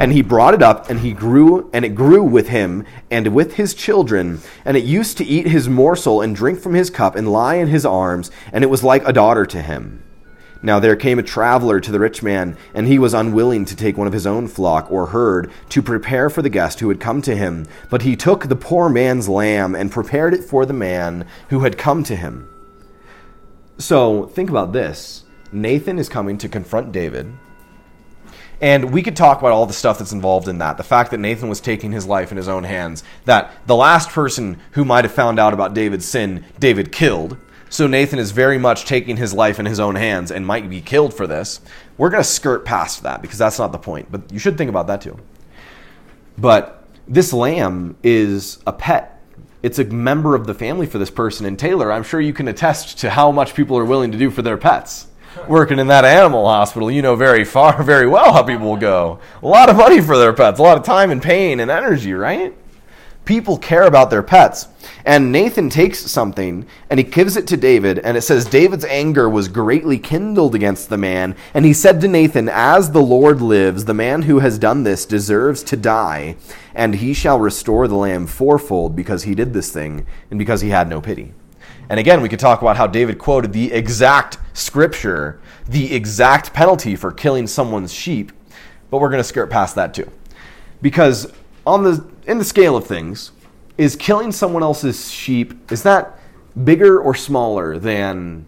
And 0.00 0.12
he 0.12 0.22
brought 0.22 0.54
it 0.54 0.62
up, 0.62 0.90
and 0.90 1.00
he 1.00 1.12
grew, 1.12 1.70
and 1.72 1.84
it 1.84 1.94
grew 1.94 2.22
with 2.22 2.48
him 2.48 2.84
and 3.10 3.34
with 3.34 3.54
his 3.54 3.74
children. 3.74 4.40
And 4.64 4.76
it 4.76 4.84
used 4.84 5.18
to 5.18 5.24
eat 5.24 5.46
his 5.46 5.68
morsel 5.68 6.20
and 6.20 6.36
drink 6.36 6.60
from 6.60 6.74
his 6.74 6.90
cup 6.90 7.16
and 7.16 7.30
lie 7.30 7.56
in 7.56 7.68
his 7.68 7.86
arms, 7.86 8.30
and 8.52 8.62
it 8.62 8.68
was 8.68 8.84
like 8.84 9.06
a 9.06 9.12
daughter 9.12 9.46
to 9.46 9.62
him. 9.62 10.02
Now 10.60 10.80
there 10.80 10.96
came 10.96 11.18
a 11.18 11.22
traveler 11.22 11.78
to 11.80 11.92
the 11.92 12.00
rich 12.00 12.22
man, 12.22 12.56
and 12.74 12.86
he 12.86 12.98
was 12.98 13.14
unwilling 13.14 13.64
to 13.66 13.76
take 13.76 13.96
one 13.96 14.08
of 14.08 14.12
his 14.12 14.26
own 14.26 14.48
flock 14.48 14.90
or 14.90 15.06
herd 15.06 15.52
to 15.70 15.82
prepare 15.82 16.28
for 16.28 16.42
the 16.42 16.50
guest 16.50 16.80
who 16.80 16.88
had 16.88 17.00
come 17.00 17.22
to 17.22 17.36
him. 17.36 17.66
But 17.90 18.02
he 18.02 18.16
took 18.16 18.48
the 18.48 18.56
poor 18.56 18.88
man's 18.88 19.28
lamb 19.28 19.76
and 19.76 19.90
prepared 19.90 20.34
it 20.34 20.42
for 20.42 20.66
the 20.66 20.72
man 20.72 21.26
who 21.50 21.60
had 21.60 21.78
come 21.78 22.02
to 22.04 22.16
him. 22.16 22.48
So 23.78 24.26
think 24.26 24.50
about 24.50 24.72
this 24.72 25.24
Nathan 25.52 25.98
is 25.98 26.08
coming 26.08 26.36
to 26.38 26.48
confront 26.48 26.90
David 26.90 27.32
and 28.60 28.92
we 28.92 29.02
could 29.02 29.16
talk 29.16 29.38
about 29.38 29.52
all 29.52 29.66
the 29.66 29.72
stuff 29.72 29.98
that's 29.98 30.12
involved 30.12 30.48
in 30.48 30.58
that. 30.58 30.76
The 30.76 30.82
fact 30.82 31.12
that 31.12 31.18
Nathan 31.18 31.48
was 31.48 31.60
taking 31.60 31.92
his 31.92 32.06
life 32.06 32.32
in 32.32 32.36
his 32.36 32.48
own 32.48 32.64
hands. 32.64 33.04
That 33.24 33.52
the 33.66 33.76
last 33.76 34.10
person 34.10 34.58
who 34.72 34.84
might 34.84 35.04
have 35.04 35.14
found 35.14 35.38
out 35.38 35.54
about 35.54 35.74
David's 35.74 36.06
sin, 36.06 36.44
David 36.58 36.90
killed. 36.90 37.36
So 37.70 37.86
Nathan 37.86 38.18
is 38.18 38.32
very 38.32 38.58
much 38.58 38.84
taking 38.84 39.16
his 39.16 39.32
life 39.32 39.60
in 39.60 39.66
his 39.66 39.78
own 39.78 39.94
hands 39.94 40.30
and 40.30 40.46
might 40.46 40.68
be 40.68 40.80
killed 40.80 41.14
for 41.14 41.26
this. 41.26 41.60
We're 41.98 42.10
going 42.10 42.22
to 42.22 42.28
skirt 42.28 42.64
past 42.64 43.02
that 43.02 43.22
because 43.22 43.38
that's 43.38 43.58
not 43.58 43.72
the 43.72 43.78
point. 43.78 44.10
But 44.10 44.32
you 44.32 44.38
should 44.38 44.58
think 44.58 44.70
about 44.70 44.86
that 44.88 45.02
too. 45.02 45.18
But 46.36 46.84
this 47.06 47.32
lamb 47.32 47.96
is 48.02 48.58
a 48.66 48.72
pet. 48.72 49.22
It's 49.62 49.78
a 49.78 49.84
member 49.84 50.34
of 50.34 50.46
the 50.46 50.54
family 50.54 50.86
for 50.86 50.98
this 50.98 51.10
person. 51.10 51.46
And 51.46 51.58
Taylor, 51.58 51.92
I'm 51.92 52.04
sure 52.04 52.20
you 52.20 52.32
can 52.32 52.48
attest 52.48 52.98
to 53.00 53.10
how 53.10 53.30
much 53.30 53.54
people 53.54 53.76
are 53.76 53.84
willing 53.84 54.12
to 54.12 54.18
do 54.18 54.30
for 54.30 54.42
their 54.42 54.56
pets 54.56 55.07
working 55.48 55.78
in 55.78 55.86
that 55.88 56.04
animal 56.04 56.46
hospital, 56.46 56.90
you 56.90 57.02
know 57.02 57.16
very 57.16 57.44
far, 57.44 57.82
very 57.82 58.06
well 58.06 58.32
how 58.32 58.42
people 58.42 58.68
will 58.68 58.76
go. 58.76 59.20
A 59.42 59.46
lot 59.46 59.68
of 59.68 59.76
money 59.76 60.00
for 60.00 60.16
their 60.16 60.32
pets, 60.32 60.58
a 60.58 60.62
lot 60.62 60.78
of 60.78 60.84
time 60.84 61.10
and 61.10 61.22
pain 61.22 61.60
and 61.60 61.70
energy, 61.70 62.12
right? 62.12 62.54
People 63.24 63.58
care 63.58 63.82
about 63.82 64.08
their 64.08 64.22
pets. 64.22 64.68
And 65.04 65.30
Nathan 65.30 65.68
takes 65.68 65.98
something 65.98 66.66
and 66.88 66.98
he 66.98 67.04
gives 67.04 67.36
it 67.36 67.46
to 67.48 67.58
David, 67.58 67.98
and 67.98 68.16
it 68.16 68.22
says, 68.22 68.46
David's 68.46 68.86
anger 68.86 69.28
was 69.28 69.48
greatly 69.48 69.98
kindled 69.98 70.54
against 70.54 70.88
the 70.88 70.96
man. 70.96 71.36
And 71.52 71.66
he 71.66 71.74
said 71.74 72.00
to 72.00 72.08
Nathan, 72.08 72.48
As 72.48 72.90
the 72.90 73.02
Lord 73.02 73.42
lives, 73.42 73.84
the 73.84 73.92
man 73.92 74.22
who 74.22 74.38
has 74.38 74.58
done 74.58 74.82
this 74.82 75.04
deserves 75.04 75.62
to 75.64 75.76
die, 75.76 76.36
and 76.74 76.94
he 76.94 77.12
shall 77.12 77.38
restore 77.38 77.86
the 77.86 77.96
lamb 77.96 78.26
fourfold 78.26 78.96
because 78.96 79.24
he 79.24 79.34
did 79.34 79.52
this 79.52 79.70
thing 79.70 80.06
and 80.30 80.38
because 80.38 80.62
he 80.62 80.70
had 80.70 80.88
no 80.88 81.02
pity. 81.02 81.34
And 81.90 81.98
again, 81.98 82.20
we 82.20 82.28
could 82.28 82.38
talk 82.38 82.60
about 82.60 82.76
how 82.76 82.86
David 82.86 83.18
quoted 83.18 83.52
the 83.52 83.72
exact 83.72 84.38
scripture, 84.52 85.40
the 85.66 85.94
exact 85.94 86.52
penalty 86.52 86.96
for 86.96 87.12
killing 87.12 87.46
someone's 87.46 87.92
sheep, 87.92 88.32
but 88.90 88.98
we're 88.98 89.08
going 89.08 89.20
to 89.20 89.24
skirt 89.24 89.48
past 89.50 89.74
that 89.76 89.94
too. 89.94 90.10
Because 90.82 91.32
on 91.66 91.84
the 91.84 92.06
in 92.26 92.38
the 92.38 92.44
scale 92.44 92.76
of 92.76 92.86
things, 92.86 93.32
is 93.78 93.96
killing 93.96 94.32
someone 94.32 94.62
else's 94.62 95.10
sheep 95.10 95.72
is 95.72 95.82
that 95.84 96.18
bigger 96.64 97.00
or 97.00 97.14
smaller 97.14 97.78
than 97.78 98.46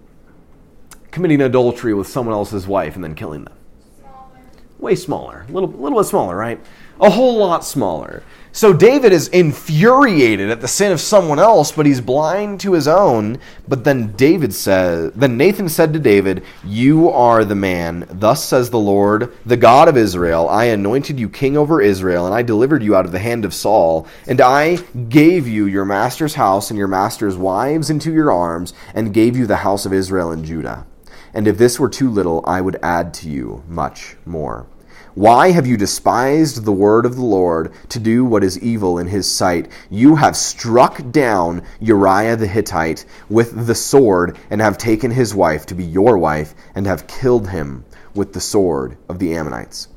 committing 1.11 1.41
adultery 1.41 1.95
with 1.95 2.07
someone 2.07 2.35
else's 2.35 2.67
wife 2.67 2.95
and 2.95 3.03
then 3.03 3.15
killing 3.15 3.45
them? 3.45 3.55
Smaller. 3.99 4.41
Way 4.79 4.95
smaller. 4.95 5.47
A 5.49 5.53
little 5.53 5.71
little 5.71 5.99
bit 5.99 6.07
smaller, 6.07 6.37
right? 6.37 6.61
A 7.01 7.09
whole 7.09 7.39
lot 7.39 7.65
smaller. 7.65 8.23
So 8.53 8.73
David 8.73 9.13
is 9.13 9.29
infuriated 9.29 10.51
at 10.51 10.61
the 10.61 10.69
sin 10.69 10.91
of 10.91 11.01
someone 11.01 11.39
else, 11.39 11.71
but 11.73 11.87
he's 11.87 12.01
blind 12.01 12.61
to 12.61 12.73
his 12.73 12.89
own. 12.89 13.39
But 13.67 13.85
then 13.85 14.13
David 14.17 14.53
says, 14.53 15.13
then 15.15 15.37
Nathan 15.37 15.69
said 15.69 15.93
to 15.93 16.01
David, 16.01 16.43
"You 16.65 17.09
are 17.09 17.45
the 17.45 17.55
man. 17.55 18.07
Thus 18.11 18.45
says 18.45 18.69
the 18.69 18.79
Lord, 18.79 19.33
the 19.47 19.57
God 19.57 19.89
of 19.89 19.97
Israel: 19.97 20.49
I 20.49 20.65
anointed 20.65 21.19
you 21.19 21.29
king 21.29 21.57
over 21.57 21.81
Israel, 21.81 22.27
and 22.27 22.35
I 22.35 22.43
delivered 22.43 22.83
you 22.83 22.97
out 22.97 23.07
of 23.07 23.13
the 23.13 23.21
hand 23.21 23.45
of 23.45 23.55
Saul, 23.55 24.07
and 24.27 24.41
I 24.41 24.77
gave 25.09 25.47
you 25.47 25.67
your 25.67 25.85
master's 25.85 26.35
house 26.35 26.71
and 26.71 26.79
your 26.79 26.89
master's 26.89 27.37
wives 27.37 27.89
into 27.89 28.13
your 28.13 28.33
arms, 28.33 28.75
and 28.95 29.15
gave 29.15 29.37
you 29.37 29.47
the 29.47 29.57
house 29.59 29.87
of 29.87 29.93
Israel 29.93 30.33
and 30.33 30.45
Judah. 30.45 30.87
And 31.33 31.47
if 31.47 31.57
this 31.57 31.79
were 31.79 31.89
too 31.89 32.11
little, 32.11 32.45
I 32.45 32.61
would 32.61 32.79
add 32.83 33.15
to 33.15 33.31
you 33.31 33.63
much 33.69 34.17
more." 34.27 34.67
Why 35.15 35.51
have 35.51 35.67
you 35.67 35.77
despised 35.77 36.65
the 36.65 36.73
word 36.73 37.05
of 37.05 37.17
the 37.17 37.25
Lord 37.25 37.73
to 37.89 37.99
do 37.99 38.25
what 38.25 38.45
is 38.45 38.59
evil 38.61 38.99
in 38.99 39.09
his 39.09 39.31
sight? 39.31 39.69
You 39.91 40.15
have 40.17 40.37
struck 40.37 41.11
down 41.11 41.63
Uriah 41.81 42.37
the 42.37 42.47
Hittite 42.47 43.05
with 43.29 43.67
the 43.67 43.75
sword, 43.75 44.39
and 44.51 44.61
have 44.61 44.79
taken 44.79 45.11
his 45.11 45.35
wife 45.35 45.67
to 45.67 45.75
be 45.75 45.85
your 45.85 46.17
wife, 46.17 46.55
and 46.75 46.87
have 46.87 47.07
killed 47.09 47.49
him 47.49 47.85
with 48.15 48.33
the 48.33 48.41
sword 48.41 48.97
of 49.09 49.19
the 49.19 49.35
Ammonites. 49.35 49.89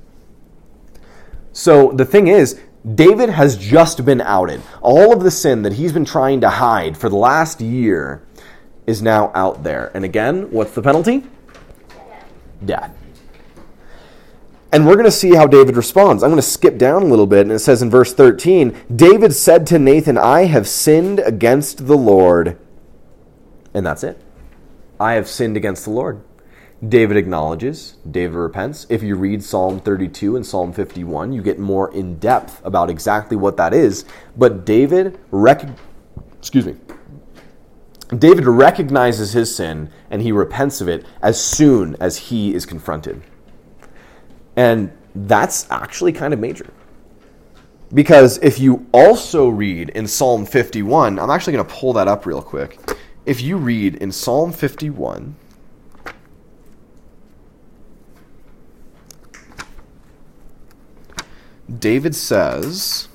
So 1.52 1.91
the 1.91 2.06
thing 2.06 2.28
is, 2.28 2.60
David 2.95 3.30
has 3.30 3.56
just 3.56 4.04
been 4.04 4.19
outed. 4.19 4.62
All 4.82 5.13
of 5.13 5.23
the 5.23 5.32
sin 5.32 5.62
that 5.62 5.73
he's 5.73 5.93
been 5.93 6.06
trying 6.06 6.41
to 6.41 6.49
hide 6.49 6.97
for 6.97 7.08
the 7.08 7.15
last 7.15 7.62
year 7.62 8.23
is 8.88 9.02
now 9.02 9.32
out 9.36 9.63
there. 9.63 9.91
And 9.93 10.04
again, 10.04 10.49
what's 10.52 10.71
the 10.71 10.82
penalty? 10.82 11.23
Death. 12.65 13.03
And 14.73 14.88
we're 14.88 14.95
going 14.95 15.05
to 15.05 15.12
see 15.12 15.36
how 15.36 15.45
David 15.45 15.77
responds. 15.77 16.23
I'm 16.23 16.31
going 16.31 16.41
to 16.41 16.47
skip 16.47 16.79
down 16.79 17.03
a 17.03 17.05
little 17.05 17.27
bit, 17.27 17.41
and 17.41 17.51
it 17.51 17.59
says 17.59 17.83
in 17.83 17.91
verse 17.91 18.12
13 18.12 18.75
David 18.93 19.33
said 19.33 19.67
to 19.67 19.77
Nathan, 19.77 20.17
I 20.17 20.45
have 20.45 20.67
sinned 20.67 21.19
against 21.19 21.86
the 21.86 21.95
Lord. 21.95 22.57
And 23.71 23.86
that's 23.86 24.03
it. 24.03 24.19
I 24.99 25.13
have 25.13 25.27
sinned 25.27 25.57
against 25.57 25.86
the 25.86 25.91
Lord. 25.91 26.23
David 26.86 27.17
acknowledges, 27.17 27.97
David 28.09 28.36
repents. 28.36 28.88
If 28.89 29.03
you 29.03 29.15
read 29.15 29.43
Psalm 29.43 29.79
32 29.79 30.36
and 30.36 30.45
Psalm 30.45 30.73
51, 30.73 31.33
you 31.33 31.43
get 31.43 31.59
more 31.59 31.93
in 31.93 32.17
depth 32.17 32.59
about 32.65 32.89
exactly 32.89 33.38
what 33.38 33.57
that 33.57 33.75
is. 33.75 34.05
But 34.36 34.65
David 34.65 35.19
rec- 35.29 35.69
excuse 36.39 36.65
me. 36.65 36.75
David 38.09 38.47
recognizes 38.47 39.33
his 39.33 39.55
sin 39.55 39.91
and 40.09 40.23
he 40.23 40.31
repents 40.31 40.81
of 40.81 40.88
it 40.88 41.05
as 41.21 41.39
soon 41.39 41.95
as 41.99 42.17
he 42.17 42.55
is 42.55 42.65
confronted. 42.65 43.21
And 44.56 44.92
that's 45.16 45.70
actually 45.72 46.12
kind 46.12 46.34
of 46.34 46.39
major. 46.39 46.68
Because 47.94 48.39
if 48.39 48.60
you 48.60 48.86
also 48.92 49.48
read 49.50 49.89
in 49.89 50.08
Psalm 50.08 50.46
51, 50.46 51.20
I'm 51.20 51.30
actually 51.30 51.54
going 51.54 51.66
to 51.66 51.74
pull 51.74 51.94
that 51.94 52.08
up 52.08 52.26
real 52.26 52.42
quick. 52.42 52.80
If 53.26 53.42
you 53.42 53.58
read 53.58 53.96
in 53.96 54.12
Psalm 54.12 54.52
51, 54.52 55.36
David 61.80 62.16
says, 62.16 63.08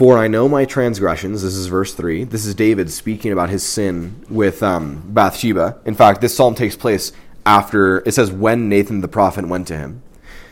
For 0.00 0.16
I 0.16 0.28
know 0.28 0.48
my 0.48 0.64
transgressions. 0.64 1.42
This 1.42 1.54
is 1.54 1.66
verse 1.66 1.92
3. 1.92 2.24
This 2.24 2.46
is 2.46 2.54
David 2.54 2.90
speaking 2.90 3.32
about 3.32 3.50
his 3.50 3.62
sin 3.62 4.24
with 4.30 4.62
um, 4.62 5.02
Bathsheba. 5.08 5.78
In 5.84 5.94
fact, 5.94 6.22
this 6.22 6.34
psalm 6.34 6.54
takes 6.54 6.74
place 6.74 7.12
after, 7.44 7.98
it 8.08 8.12
says, 8.12 8.32
when 8.32 8.70
Nathan 8.70 9.02
the 9.02 9.08
prophet 9.08 9.46
went 9.46 9.68
to 9.68 9.76
him. 9.76 10.02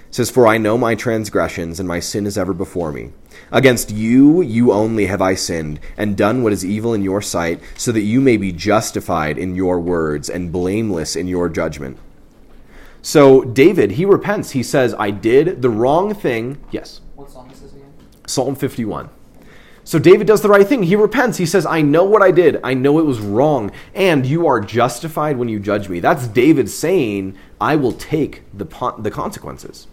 It 0.07 0.15
says, 0.15 0.29
For 0.29 0.47
I 0.47 0.59
know 0.59 0.77
my 0.77 0.95
transgressions, 0.95 1.81
and 1.81 1.89
my 1.89 1.99
sin 1.99 2.27
is 2.27 2.37
ever 2.37 2.53
before 2.53 2.93
me. 2.93 3.13
Against 3.51 3.91
you, 3.91 4.43
you 4.43 4.71
only 4.71 5.07
have 5.07 5.23
I 5.23 5.35
sinned, 5.35 5.81
and 5.97 6.15
done 6.15 6.43
what 6.43 6.53
is 6.53 6.63
evil 6.63 6.93
in 6.93 7.01
your 7.01 7.23
sight, 7.23 7.63
so 7.75 7.91
that 7.93 8.03
you 8.03 8.21
may 8.21 8.37
be 8.37 8.53
justified 8.53 9.39
in 9.39 9.57
your 9.57 9.81
words, 9.81 10.29
and 10.29 10.53
blameless 10.53 11.17
in 11.17 11.27
your 11.27 11.49
judgment. 11.49 11.97
So, 13.01 13.45
David, 13.45 13.93
he 13.93 14.05
repents. 14.05 14.51
He 14.51 14.63
says, 14.63 14.95
I 14.99 15.11
did 15.11 15.63
the 15.63 15.71
wrong 15.71 16.13
thing. 16.13 16.63
Yes. 16.71 17.01
What 17.15 17.31
song 17.31 17.51
is 17.51 17.61
this 17.61 17.73
again? 17.73 17.95
Psalm 18.27 18.55
51. 18.55 19.09
So 19.89 19.99
David 19.99 20.27
does 20.27 20.43
the 20.43 20.51
right 20.51 20.69
thing. 20.69 20.83
He 20.83 20.97
repents. 20.97 21.39
He 21.39 21.47
says, 21.47 21.65
I 21.65 21.81
know 21.81 22.05
what 22.05 22.21
I 22.21 22.31
did. 22.31 22.61
I 22.63 22.75
know 22.75 22.99
it 22.99 23.07
was 23.07 23.21
wrong. 23.21 23.71
And 23.95 24.27
you 24.27 24.47
are 24.47 24.61
justified 24.61 25.39
when 25.39 25.49
you 25.49 25.59
judge 25.59 25.89
me. 25.89 25.99
That's 25.99 26.29
David 26.29 26.69
saying, 26.69 27.39
I 27.59 27.77
will 27.77 27.95
take 27.95 28.43
the, 28.53 28.67
the 28.99 29.11
consequences. 29.11 29.87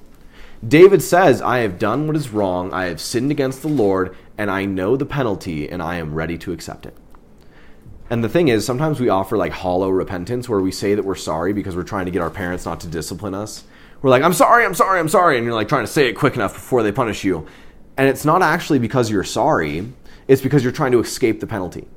David 0.67 1.01
says, 1.01 1.41
I 1.41 1.59
have 1.59 1.79
done 1.79 2.07
what 2.07 2.17
is 2.17 2.31
wrong. 2.31 2.73
I 2.73 2.87
have 2.87 2.99
sinned 2.99 3.31
against 3.31 3.61
the 3.61 3.69
Lord, 3.69 4.17
and 4.37 4.51
I 4.51 4.65
know 4.65 4.97
the 4.97 5.05
penalty, 5.05 5.69
and 5.69 5.81
I 5.81 5.95
am 5.95 6.13
ready 6.13 6.37
to 6.39 6.51
accept 6.51 6.85
it. 6.85 6.97
And 8.09 8.21
the 8.21 8.27
thing 8.27 8.49
is, 8.49 8.65
sometimes 8.65 8.99
we 8.99 9.07
offer 9.07 9.37
like 9.37 9.53
hollow 9.53 9.89
repentance 9.89 10.49
where 10.49 10.59
we 10.59 10.73
say 10.73 10.95
that 10.95 11.05
we're 11.05 11.15
sorry 11.15 11.53
because 11.53 11.73
we're 11.73 11.83
trying 11.83 12.03
to 12.03 12.11
get 12.11 12.21
our 12.21 12.29
parents 12.29 12.65
not 12.65 12.81
to 12.81 12.87
discipline 12.87 13.33
us. 13.33 13.63
We're 14.01 14.09
like, 14.09 14.23
I'm 14.23 14.33
sorry, 14.33 14.65
I'm 14.65 14.75
sorry, 14.75 14.99
I'm 14.99 15.07
sorry. 15.07 15.37
And 15.37 15.45
you're 15.45 15.55
like 15.55 15.69
trying 15.69 15.85
to 15.85 15.91
say 15.91 16.09
it 16.09 16.13
quick 16.13 16.35
enough 16.35 16.53
before 16.53 16.83
they 16.83 16.91
punish 16.91 17.23
you. 17.23 17.47
And 17.97 18.07
it's 18.07 18.25
not 18.25 18.41
actually 18.41 18.79
because 18.79 19.09
you're 19.09 19.23
sorry, 19.23 19.91
it's 20.27 20.41
because 20.41 20.63
you're 20.63 20.73
trying 20.73 20.91
to 20.91 20.99
escape 20.99 21.39
the 21.39 21.47
penalty. 21.47 21.87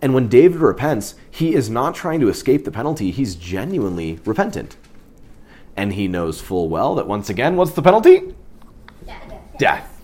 And 0.00 0.14
when 0.14 0.28
David 0.28 0.60
repents, 0.60 1.14
he 1.30 1.54
is 1.54 1.70
not 1.70 1.94
trying 1.94 2.20
to 2.20 2.28
escape 2.28 2.64
the 2.64 2.70
penalty, 2.70 3.10
he's 3.10 3.34
genuinely 3.34 4.20
repentant. 4.24 4.76
And 5.76 5.94
he 5.94 6.08
knows 6.08 6.40
full 6.40 6.68
well 6.68 6.94
that 6.94 7.06
once 7.06 7.30
again, 7.30 7.56
what's 7.56 7.72
the 7.72 7.82
penalty? 7.82 8.34
Death. 9.06 9.32
Death. 9.58 10.02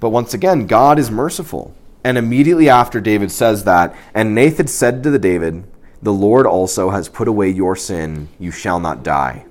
But 0.00 0.10
once 0.10 0.34
again, 0.34 0.66
God 0.66 0.98
is 0.98 1.10
merciful. 1.10 1.74
And 2.04 2.16
immediately 2.16 2.68
after 2.68 3.00
David 3.00 3.30
says 3.30 3.64
that, 3.64 3.94
and 4.14 4.34
Nathan 4.34 4.66
said 4.66 5.02
to 5.02 5.10
the 5.10 5.18
David, 5.18 5.64
The 6.00 6.12
Lord 6.12 6.46
also 6.46 6.90
has 6.90 7.08
put 7.08 7.28
away 7.28 7.50
your 7.50 7.76
sin, 7.76 8.28
you 8.38 8.50
shall 8.50 8.80
not 8.80 9.02
die. 9.02 9.44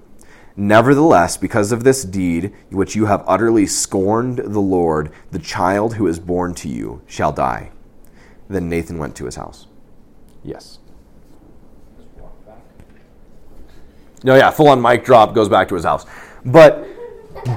Nevertheless, 0.60 1.38
because 1.38 1.72
of 1.72 1.84
this 1.84 2.04
deed, 2.04 2.52
which 2.72 2.96
you 2.96 3.06
have 3.06 3.24
utterly 3.28 3.68
scorned 3.68 4.40
the 4.40 4.60
Lord, 4.60 5.12
the 5.30 5.38
child 5.38 5.94
who 5.94 6.08
is 6.08 6.20
born 6.20 6.56
to 6.56 6.68
you 6.68 7.04
shall 7.06 7.32
die. 7.32 7.70
Then 8.50 8.68
Nathan 8.68 8.98
went 8.98 9.16
to 9.18 9.26
his 9.26 9.36
house. 9.36 9.68
Yes. 10.44 10.80
No, 14.24 14.36
yeah, 14.36 14.50
full 14.50 14.70
on 14.70 14.82
mic 14.82 15.06
drop 15.06 15.36
goes 15.36 15.48
back 15.48 15.68
to 15.70 15.76
his 15.76 15.84
house. 15.84 16.08
But 16.44 16.88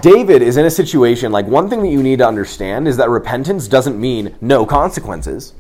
David 0.03 0.43
is 0.43 0.59
in 0.59 0.67
a 0.67 0.71
situation 0.71 1.33
like 1.33 1.47
one 1.47 1.71
thing 1.71 1.81
that 1.81 1.89
you 1.89 2.03
need 2.03 2.19
to 2.19 2.29
understand 2.29 2.87
is 2.87 2.99
that 2.99 3.09
repentance 3.09 3.67
doesn't 3.67 3.99
mean 3.99 4.37
no 4.43 4.67
consequences. 4.67 5.55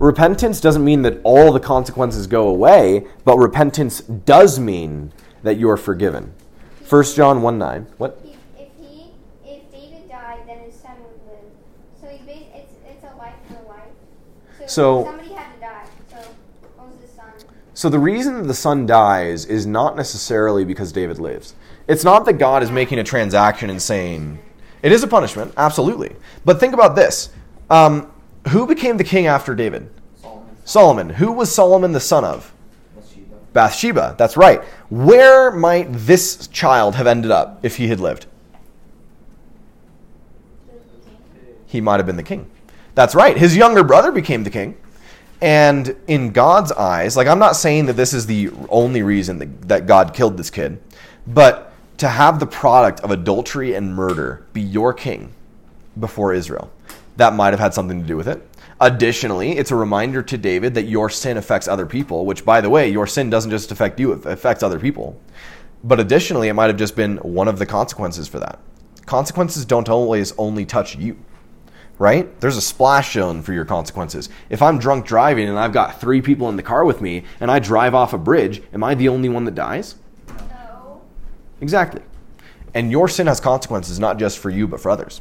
Repentance 0.00 0.60
doesn't 0.60 0.84
mean 0.84 1.02
that 1.02 1.20
all 1.22 1.52
the 1.52 1.60
consequences 1.60 2.26
go 2.26 2.48
away, 2.48 3.06
but 3.24 3.38
repentance 3.38 4.00
does 4.00 4.58
mean 4.58 5.12
that 5.44 5.58
you 5.58 5.70
are 5.70 5.76
forgiven. 5.76 6.34
1 6.88 7.04
John 7.14 7.42
1 7.42 7.58
9. 7.58 7.86
What? 7.98 8.20
If 8.56 8.68
he, 8.78 9.10
if 9.44 9.70
David 9.72 10.08
died, 10.08 10.40
then 10.46 10.58
his 10.60 10.74
son 10.74 10.92
would 10.98 11.32
live. 11.32 11.50
So 12.00 12.06
he 12.06 12.44
it's 12.54 12.72
it's 12.86 13.04
a 13.04 13.16
life 13.16 13.34
for 13.48 13.54
life. 13.68 13.80
So, 14.60 14.66
So- 14.66 15.04
somebody 15.04 15.32
had 15.32 15.54
to 15.54 15.60
die. 15.60 15.84
So 16.10 16.16
what 16.76 16.88
was 16.88 17.00
his 17.00 17.10
son? 17.10 17.32
So 17.74 17.88
the 17.88 17.98
reason 17.98 18.36
that 18.36 18.46
the 18.46 18.54
son 18.54 18.86
dies 18.86 19.44
is 19.46 19.66
not 19.66 19.96
necessarily 19.96 20.64
because 20.64 20.92
David 20.92 21.18
lives. 21.18 21.54
It's 21.88 22.04
not 22.04 22.24
that 22.24 22.34
God 22.34 22.62
is 22.62 22.70
making 22.70 22.98
a 22.98 23.04
transaction 23.04 23.68
and 23.68 23.82
saying, 23.82 24.38
it 24.82 24.92
is 24.92 25.02
a 25.02 25.08
punishment, 25.08 25.52
absolutely. 25.56 26.14
But 26.44 26.60
think 26.60 26.72
about 26.74 26.94
this. 26.96 27.30
Um, 27.68 28.12
who 28.48 28.66
became 28.66 28.96
the 28.96 29.04
king 29.04 29.26
after 29.26 29.54
David? 29.54 29.90
Solomon. 30.20 30.56
Solomon. 30.64 31.10
Who 31.10 31.32
was 31.32 31.52
Solomon 31.52 31.92
the 31.92 32.00
son 32.00 32.24
of? 32.24 32.52
Bathsheba. 33.56 34.14
That's 34.18 34.36
right. 34.36 34.62
Where 34.90 35.50
might 35.50 35.86
this 35.90 36.46
child 36.48 36.94
have 36.96 37.06
ended 37.06 37.30
up 37.30 37.58
if 37.62 37.78
he 37.78 37.88
had 37.88 38.00
lived? 38.00 38.26
He 41.66 41.80
might 41.80 41.96
have 41.96 42.04
been 42.06 42.16
the 42.16 42.22
king. 42.22 42.50
That's 42.94 43.14
right. 43.14 43.36
His 43.36 43.56
younger 43.56 43.82
brother 43.82 44.12
became 44.12 44.44
the 44.44 44.50
king. 44.50 44.76
And 45.40 45.96
in 46.06 46.32
God's 46.32 46.70
eyes, 46.72 47.16
like 47.16 47.26
I'm 47.26 47.38
not 47.38 47.56
saying 47.56 47.86
that 47.86 47.94
this 47.94 48.12
is 48.12 48.26
the 48.26 48.50
only 48.68 49.02
reason 49.02 49.38
that, 49.38 49.68
that 49.68 49.86
God 49.86 50.12
killed 50.12 50.36
this 50.36 50.50
kid, 50.50 50.78
but 51.26 51.72
to 51.96 52.08
have 52.08 52.38
the 52.38 52.46
product 52.46 53.00
of 53.00 53.10
adultery 53.10 53.74
and 53.74 53.94
murder 53.94 54.44
be 54.52 54.60
your 54.60 54.92
king 54.92 55.32
before 55.98 56.34
Israel, 56.34 56.70
that 57.16 57.32
might 57.32 57.54
have 57.54 57.60
had 57.60 57.72
something 57.72 58.02
to 58.02 58.06
do 58.06 58.18
with 58.18 58.28
it. 58.28 58.46
Additionally, 58.80 59.52
it's 59.52 59.70
a 59.70 59.76
reminder 59.76 60.22
to 60.22 60.36
David 60.36 60.74
that 60.74 60.84
your 60.84 61.08
sin 61.08 61.36
affects 61.36 61.66
other 61.66 61.86
people, 61.86 62.26
which, 62.26 62.44
by 62.44 62.60
the 62.60 62.68
way, 62.68 62.88
your 62.88 63.06
sin 63.06 63.30
doesn't 63.30 63.50
just 63.50 63.72
affect 63.72 63.98
you, 63.98 64.12
it 64.12 64.26
affects 64.26 64.62
other 64.62 64.78
people. 64.78 65.18
But 65.82 66.00
additionally, 66.00 66.48
it 66.48 66.54
might 66.54 66.66
have 66.66 66.76
just 66.76 66.96
been 66.96 67.16
one 67.18 67.48
of 67.48 67.58
the 67.58 67.66
consequences 67.66 68.28
for 68.28 68.38
that. 68.40 68.58
Consequences 69.06 69.64
don't 69.64 69.88
always 69.88 70.32
only 70.36 70.66
touch 70.66 70.96
you 70.96 71.16
right? 71.98 72.40
There's 72.40 72.56
a 72.56 72.62
splash 72.62 73.14
zone 73.14 73.42
for 73.42 73.52
your 73.52 73.64
consequences. 73.64 74.28
If 74.50 74.62
I'm 74.62 74.78
drunk 74.78 75.06
driving 75.06 75.48
and 75.48 75.58
I've 75.58 75.72
got 75.72 76.00
three 76.00 76.20
people 76.20 76.48
in 76.48 76.56
the 76.56 76.62
car 76.62 76.84
with 76.84 77.00
me 77.00 77.24
and 77.40 77.50
I 77.50 77.58
drive 77.58 77.94
off 77.94 78.12
a 78.12 78.18
bridge, 78.18 78.62
am 78.72 78.84
I 78.84 78.94
the 78.94 79.08
only 79.08 79.28
one 79.28 79.44
that 79.44 79.54
dies? 79.54 79.96
No. 80.28 81.00
Exactly. 81.60 82.02
And 82.74 82.90
your 82.90 83.08
sin 83.08 83.26
has 83.26 83.40
consequences, 83.40 83.98
not 83.98 84.18
just 84.18 84.38
for 84.38 84.50
you, 84.50 84.68
but 84.68 84.80
for 84.80 84.90
others. 84.90 85.20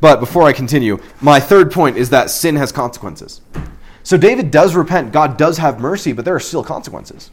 But 0.00 0.20
before 0.20 0.44
I 0.44 0.52
continue, 0.52 0.98
my 1.20 1.40
third 1.40 1.72
point 1.72 1.96
is 1.96 2.10
that 2.10 2.30
sin 2.30 2.56
has 2.56 2.72
consequences. 2.72 3.40
So 4.02 4.16
David 4.16 4.50
does 4.50 4.74
repent, 4.74 5.12
God 5.12 5.36
does 5.36 5.58
have 5.58 5.80
mercy, 5.80 6.12
but 6.12 6.24
there 6.24 6.34
are 6.34 6.40
still 6.40 6.64
consequences. 6.64 7.30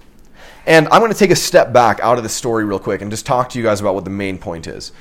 And 0.66 0.88
I'm 0.88 1.00
going 1.00 1.12
to 1.12 1.18
take 1.18 1.32
a 1.32 1.36
step 1.36 1.72
back 1.72 2.00
out 2.00 2.18
of 2.18 2.24
the 2.24 2.30
story 2.30 2.66
real 2.66 2.80
quick 2.80 3.02
and 3.02 3.12
just 3.12 3.26
talk 3.26 3.50
to 3.50 3.60
you 3.60 3.64
guys 3.64 3.82
about 3.82 3.94
what 3.94 4.04
the 4.04 4.10
main 4.10 4.38
point 4.38 4.68
is. 4.68 4.92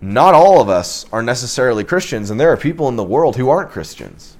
Not 0.00 0.34
all 0.34 0.60
of 0.60 0.68
us 0.68 1.06
are 1.12 1.22
necessarily 1.22 1.84
Christians, 1.84 2.30
and 2.30 2.40
there 2.40 2.50
are 2.50 2.56
people 2.56 2.88
in 2.88 2.96
the 2.96 3.04
world 3.04 3.36
who 3.36 3.50
aren't 3.50 3.70
Christians. 3.70 4.36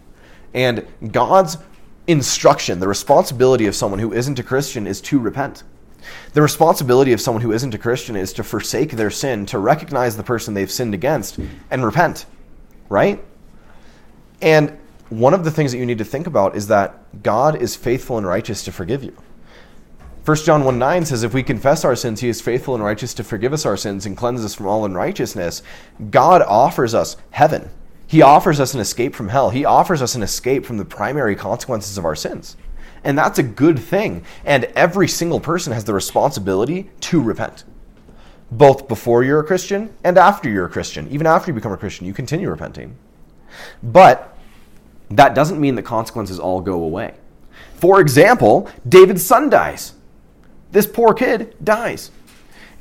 And 0.54 0.86
God's 1.12 1.58
instruction, 2.06 2.80
the 2.80 2.88
responsibility 2.88 3.66
of 3.66 3.76
someone 3.76 4.00
who 4.00 4.12
isn't 4.12 4.38
a 4.38 4.42
Christian 4.42 4.86
is 4.86 5.00
to 5.02 5.18
repent. 5.18 5.62
The 6.32 6.42
responsibility 6.42 7.12
of 7.12 7.20
someone 7.20 7.42
who 7.42 7.52
isn't 7.52 7.74
a 7.74 7.78
Christian 7.78 8.16
is 8.16 8.32
to 8.32 8.42
forsake 8.42 8.92
their 8.92 9.10
sin, 9.10 9.46
to 9.46 9.58
recognize 9.58 10.16
the 10.16 10.24
person 10.24 10.54
they've 10.54 10.70
sinned 10.70 10.94
against, 10.94 11.38
and 11.70 11.84
repent. 11.84 12.26
Right? 12.92 13.24
And 14.42 14.78
one 15.09 15.33
of 15.33 15.44
the 15.44 15.50
things 15.50 15.72
that 15.72 15.78
you 15.78 15.87
need 15.87 15.96
to 15.96 16.05
think 16.05 16.26
about 16.26 16.55
is 16.55 16.66
that 16.66 17.22
God 17.22 17.57
is 17.61 17.74
faithful 17.74 18.18
and 18.18 18.26
righteous 18.26 18.62
to 18.64 18.72
forgive 18.72 19.02
you. 19.02 19.16
1 20.26 20.37
John 20.37 20.64
1 20.64 20.78
9 20.78 21.07
says, 21.07 21.22
If 21.22 21.33
we 21.33 21.42
confess 21.42 21.87
our 21.87 21.96
sins, 21.96 22.20
he 22.20 22.28
is 22.28 22.42
faithful 22.42 22.74
and 22.74 22.85
righteous 22.85 23.14
to 23.14 23.24
forgive 23.24 23.55
us 23.55 23.64
our 23.64 23.78
sins 23.78 24.05
and 24.05 24.14
cleanse 24.14 24.44
us 24.44 24.55
from 24.55 24.66
all 24.66 24.85
unrighteousness. 24.85 25.62
God 26.11 26.42
offers 26.42 26.94
us 26.94 27.16
heaven. 27.31 27.70
He 28.07 28.20
offers 28.20 28.61
us 28.61 28.74
an 28.74 28.81
escape 28.81 29.14
from 29.14 29.31
hell. 29.31 29.48
He 29.48 29.64
offers 29.64 30.02
us 30.02 30.14
an 30.14 30.22
escape 30.22 30.66
from 30.66 30.76
the 30.76 30.85
primary 30.85 31.35
consequences 31.35 31.96
of 31.96 32.05
our 32.05 32.14
sins. 32.14 32.59
And 33.05 33.16
that's 33.16 33.38
a 33.38 33.42
good 33.42 33.78
thing. 33.78 34.22
And 34.44 34.64
every 34.76 35.09
single 35.09 35.40
person 35.40 35.72
has 35.72 35.85
the 35.85 35.94
responsibility 35.94 36.90
to 37.00 37.22
repent. 37.22 37.64
Both 38.52 38.86
before 38.86 39.24
you're 39.24 39.40
a 39.40 39.44
Christian 39.44 39.92
and 40.04 40.18
after 40.18 40.48
you're 40.48 40.66
a 40.66 40.70
Christian. 40.70 41.08
Even 41.10 41.26
after 41.26 41.50
you 41.50 41.54
become 41.54 41.72
a 41.72 41.76
Christian, 41.76 42.06
you 42.06 42.12
continue 42.12 42.50
repenting. 42.50 42.96
But 43.82 44.36
that 45.10 45.34
doesn't 45.34 45.60
mean 45.60 45.74
the 45.74 45.82
consequences 45.82 46.38
all 46.38 46.60
go 46.60 46.84
away. 46.84 47.14
For 47.74 48.00
example, 48.00 48.68
David's 48.88 49.24
son 49.24 49.50
dies. 49.50 49.94
This 50.70 50.86
poor 50.86 51.14
kid 51.14 51.56
dies. 51.64 52.10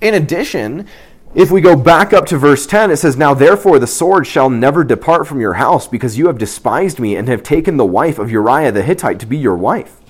In 0.01 0.13
addition, 0.13 0.88
if 1.34 1.51
we 1.51 1.62
go 1.62 1.77
back 1.77 2.12
up 2.12 2.25
to 2.27 2.38
verse 2.38 2.65
10, 2.65 2.91
it 2.91 2.97
says, 2.97 3.15
Now 3.15 3.34
therefore 3.34 3.79
the 3.79 3.88
sword 3.88 4.27
shall 4.27 4.49
never 4.49 4.84
depart 4.84 5.25
from 5.25 5.39
your 5.39 5.53
house, 5.53 5.88
because 5.88 6.17
you 6.17 6.27
have 6.27 6.38
despised 6.38 6.99
me 6.99 7.15
and 7.15 7.29
have 7.29 7.43
taken 7.43 7.77
the 7.77 7.86
wife 7.86 8.19
of 8.19 8.29
Uriah 8.29 8.73
the 8.73 8.84
Hittite 8.84 9.19
to 9.21 9.25
be 9.25 9.38
your 9.38 9.55
wife. 9.55 10.01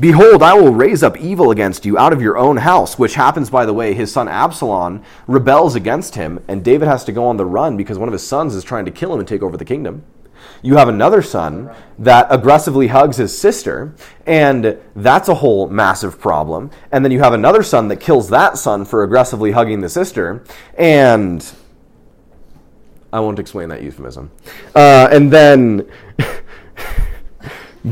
Behold, 0.00 0.42
I 0.42 0.54
will 0.54 0.72
raise 0.72 1.02
up 1.02 1.16
evil 1.18 1.50
against 1.50 1.84
you 1.84 1.98
out 1.98 2.12
of 2.12 2.22
your 2.22 2.36
own 2.36 2.58
house, 2.58 2.98
which 2.98 3.14
happens, 3.14 3.50
by 3.50 3.66
the 3.66 3.74
way, 3.74 3.94
his 3.94 4.12
son 4.12 4.28
Absalom 4.28 5.02
rebels 5.26 5.74
against 5.74 6.14
him, 6.14 6.42
and 6.48 6.64
David 6.64 6.88
has 6.88 7.04
to 7.04 7.12
go 7.12 7.26
on 7.26 7.36
the 7.36 7.46
run 7.46 7.76
because 7.76 7.98
one 7.98 8.08
of 8.08 8.12
his 8.12 8.26
sons 8.26 8.54
is 8.54 8.64
trying 8.64 8.84
to 8.84 8.90
kill 8.90 9.12
him 9.12 9.18
and 9.18 9.28
take 9.28 9.42
over 9.42 9.56
the 9.56 9.64
kingdom. 9.64 10.04
You 10.62 10.76
have 10.76 10.88
another 10.88 11.22
son 11.22 11.70
that 11.98 12.26
aggressively 12.30 12.88
hugs 12.88 13.16
his 13.16 13.36
sister, 13.36 13.94
and 14.26 14.78
that's 14.94 15.28
a 15.28 15.34
whole 15.34 15.68
massive 15.68 16.20
problem. 16.20 16.70
And 16.90 17.04
then 17.04 17.12
you 17.12 17.20
have 17.20 17.32
another 17.32 17.62
son 17.62 17.88
that 17.88 17.96
kills 17.96 18.28
that 18.30 18.58
son 18.58 18.84
for 18.84 19.02
aggressively 19.02 19.52
hugging 19.52 19.80
the 19.80 19.88
sister, 19.88 20.44
and 20.76 21.44
I 23.12 23.20
won't 23.20 23.38
explain 23.38 23.68
that 23.70 23.82
euphemism. 23.82 24.30
Uh, 24.74 25.08
and 25.10 25.32
then 25.32 25.88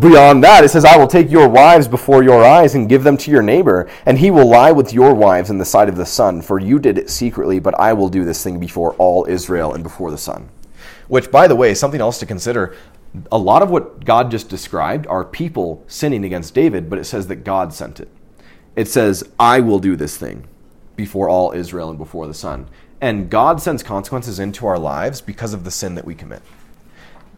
Beyond 0.01 0.43
that, 0.43 0.65
it 0.65 0.69
says, 0.71 0.85
I 0.85 0.97
will 0.97 1.07
take 1.07 1.31
your 1.31 1.49
wives 1.49 1.87
before 1.87 2.23
your 2.25 2.45
eyes 2.45 2.75
and 2.75 2.89
give 2.89 3.05
them 3.05 3.17
to 3.19 3.31
your 3.31 3.43
neighbor, 3.43 3.89
and 4.05 4.19
he 4.19 4.31
will 4.31 4.49
lie 4.49 4.73
with 4.73 4.93
your 4.93 5.15
wives 5.15 5.49
in 5.49 5.59
the 5.59 5.65
sight 5.65 5.89
of 5.89 5.97
the 5.97 6.05
sun, 6.05 6.43
for 6.43 6.59
you 6.59 6.79
did 6.79 6.99
it 6.99 7.09
secretly, 7.09 7.61
but 7.61 7.79
I 7.79 7.93
will 7.93 8.09
do 8.09 8.25
this 8.25 8.43
thing 8.43 8.59
before 8.59 8.95
all 8.95 9.27
Israel 9.29 9.73
and 9.73 9.85
before 9.85 10.11
the 10.11 10.19
sun. 10.19 10.49
Which, 11.09 11.31
by 11.31 11.47
the 11.47 11.55
way, 11.55 11.71
is 11.71 11.81
something 11.81 12.01
else 12.01 12.19
to 12.19 12.27
consider. 12.27 12.75
A 13.31 13.39
lot 13.39 13.63
of 13.63 13.71
what 13.71 14.05
God 14.05 14.31
just 14.31 14.49
described 14.49 15.07
are 15.07 15.25
people 15.25 15.85
sinning 15.87 16.25
against 16.25 16.53
David, 16.53 16.91
but 16.91 16.99
it 16.99 17.05
says 17.05 17.29
that 17.29 17.45
God 17.45 17.73
sent 17.73 18.01
it. 18.01 18.09
It 18.75 18.89
says, 18.89 19.25
I 19.39 19.61
will 19.61 19.79
do 19.79 19.95
this 19.95 20.17
thing 20.17 20.49
before 20.97 21.29
all 21.29 21.53
Israel 21.53 21.91
and 21.91 21.99
before 21.99 22.27
the 22.27 22.35
sun. 22.35 22.69
And 23.01 23.31
God 23.31 23.63
sends 23.63 23.83
consequences 23.83 24.39
into 24.39 24.67
our 24.67 24.79
lives 24.79 25.21
because 25.21 25.55
of 25.55 25.65
the 25.65 25.71
sin 25.71 25.95
that 25.95 26.05
we 26.05 26.15
commit. 26.15 26.43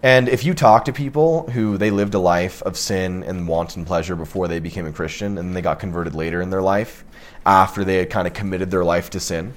And 0.03 0.29
if 0.29 0.45
you 0.45 0.55
talk 0.55 0.85
to 0.85 0.93
people 0.93 1.51
who 1.51 1.77
they 1.77 1.91
lived 1.91 2.15
a 2.15 2.21
life 2.21 2.63
of 2.63 2.77
sin 2.77 3.25
and 3.25 3.49
wanton 3.49 3.85
pleasure 3.85 4.15
before 4.15 4.47
they 4.47 4.61
became 4.61 4.87
a 4.87 4.93
Christian 4.93 5.39
and 5.39 5.57
they 5.57 5.63
got 5.63 5.81
converted 5.81 6.15
later 6.15 6.41
in 6.41 6.51
their 6.51 6.63
life, 6.63 7.05
after 7.45 7.85
they 7.85 7.97
had 7.97 8.09
kind 8.09 8.29
of 8.29 8.33
committed 8.33 8.71
their 8.71 8.85
life 8.85 9.11
to 9.11 9.21
sin, 9.21 9.55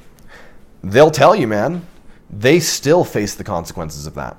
they'll 0.83 1.11
tell 1.11 1.35
you, 1.35 1.47
man, 1.47 1.85
they 2.31 2.59
still 2.59 3.03
face 3.03 3.35
the 3.35 3.43
consequences 3.43 4.07
of 4.07 4.15
that. 4.15 4.35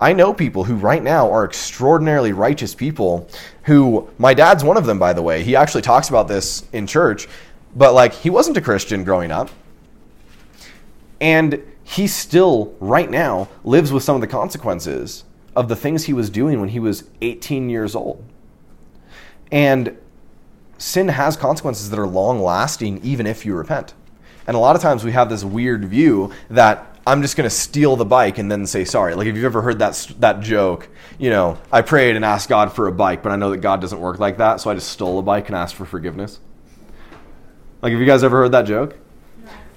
I 0.00 0.12
know 0.12 0.32
people 0.32 0.64
who 0.64 0.74
right 0.74 1.02
now 1.02 1.30
are 1.30 1.44
extraordinarily 1.44 2.32
righteous 2.32 2.74
people 2.74 3.28
who 3.64 4.08
my 4.18 4.34
dad's 4.34 4.64
one 4.64 4.76
of 4.76 4.86
them 4.86 4.98
by 4.98 5.12
the 5.12 5.22
way. 5.22 5.42
He 5.42 5.54
actually 5.54 5.82
talks 5.82 6.08
about 6.08 6.26
this 6.26 6.64
in 6.72 6.86
church, 6.86 7.28
but 7.76 7.94
like 7.94 8.12
he 8.12 8.30
wasn't 8.30 8.56
a 8.56 8.60
Christian 8.60 9.04
growing 9.04 9.30
up. 9.30 9.50
And 11.20 11.62
he 11.84 12.06
still 12.06 12.76
right 12.80 13.10
now 13.10 13.48
lives 13.64 13.92
with 13.92 14.02
some 14.02 14.14
of 14.14 14.20
the 14.20 14.26
consequences 14.26 15.24
of 15.58 15.66
the 15.66 15.74
things 15.74 16.04
he 16.04 16.12
was 16.12 16.30
doing 16.30 16.60
when 16.60 16.68
he 16.68 16.78
was 16.78 17.02
18 17.20 17.68
years 17.68 17.96
old. 17.96 18.24
And 19.50 19.98
sin 20.78 21.08
has 21.08 21.36
consequences 21.36 21.90
that 21.90 21.98
are 21.98 22.06
long 22.06 22.40
lasting 22.40 23.00
even 23.02 23.26
if 23.26 23.44
you 23.44 23.56
repent. 23.56 23.92
And 24.46 24.56
a 24.56 24.60
lot 24.60 24.76
of 24.76 24.82
times 24.82 25.02
we 25.02 25.10
have 25.10 25.28
this 25.28 25.42
weird 25.42 25.84
view 25.84 26.32
that 26.48 26.96
I'm 27.04 27.22
just 27.22 27.36
going 27.36 27.44
to 27.44 27.54
steal 27.54 27.96
the 27.96 28.04
bike 28.04 28.38
and 28.38 28.48
then 28.52 28.66
say 28.66 28.84
sorry. 28.84 29.16
Like, 29.16 29.26
if 29.26 29.34
you've 29.34 29.44
ever 29.44 29.60
heard 29.60 29.80
that, 29.80 30.12
that 30.20 30.42
joke, 30.42 30.88
you 31.18 31.28
know, 31.28 31.58
I 31.72 31.82
prayed 31.82 32.14
and 32.14 32.24
asked 32.24 32.48
God 32.48 32.72
for 32.72 32.86
a 32.86 32.92
bike, 32.92 33.24
but 33.24 33.32
I 33.32 33.36
know 33.36 33.50
that 33.50 33.56
God 33.56 33.80
doesn't 33.80 33.98
work 33.98 34.20
like 34.20 34.38
that, 34.38 34.60
so 34.60 34.70
I 34.70 34.74
just 34.74 34.90
stole 34.90 35.18
a 35.18 35.22
bike 35.22 35.48
and 35.48 35.56
asked 35.56 35.74
for 35.74 35.86
forgiveness. 35.86 36.38
Like, 37.82 37.90
have 37.90 38.00
you 38.00 38.06
guys 38.06 38.22
ever 38.22 38.36
heard 38.36 38.52
that 38.52 38.62
joke? 38.62 38.96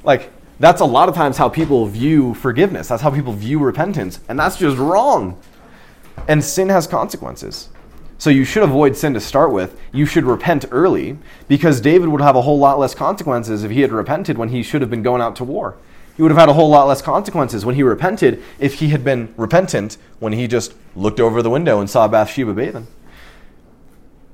Like, 0.03 0.29
that's 0.59 0.81
a 0.81 0.85
lot 0.85 1.09
of 1.09 1.15
times 1.15 1.37
how 1.37 1.49
people 1.49 1.87
view 1.87 2.35
forgiveness. 2.35 2.87
That's 2.87 3.01
how 3.01 3.09
people 3.09 3.33
view 3.33 3.57
repentance, 3.57 4.19
and 4.29 4.37
that's 4.37 4.57
just 4.57 4.77
wrong. 4.77 5.41
And 6.27 6.43
sin 6.43 6.69
has 6.69 6.87
consequences. 6.87 7.69
So 8.21 8.29
you 8.29 8.45
should 8.45 8.61
avoid 8.61 8.95
sin 8.95 9.15
to 9.15 9.19
start 9.19 9.51
with. 9.51 9.79
You 9.91 10.05
should 10.05 10.25
repent 10.25 10.65
early 10.69 11.17
because 11.47 11.81
David 11.81 12.09
would 12.09 12.21
have 12.21 12.35
a 12.35 12.43
whole 12.43 12.59
lot 12.59 12.77
less 12.77 12.93
consequences 12.93 13.63
if 13.63 13.71
he 13.71 13.81
had 13.81 13.91
repented 13.91 14.37
when 14.37 14.49
he 14.49 14.61
should 14.61 14.81
have 14.81 14.91
been 14.91 15.01
going 15.01 15.23
out 15.23 15.35
to 15.37 15.43
war. 15.43 15.75
He 16.15 16.21
would 16.21 16.29
have 16.29 16.39
had 16.39 16.49
a 16.49 16.53
whole 16.53 16.69
lot 16.69 16.87
less 16.87 17.01
consequences 17.01 17.65
when 17.65 17.73
he 17.73 17.81
repented 17.81 18.43
if 18.59 18.75
he 18.75 18.89
had 18.89 19.03
been 19.03 19.33
repentant 19.37 19.97
when 20.19 20.33
he 20.33 20.47
just 20.47 20.75
looked 20.95 21.19
over 21.19 21.41
the 21.41 21.49
window 21.49 21.79
and 21.79 21.89
saw 21.89 22.07
Bathsheba 22.07 22.53
bathing. 22.53 22.85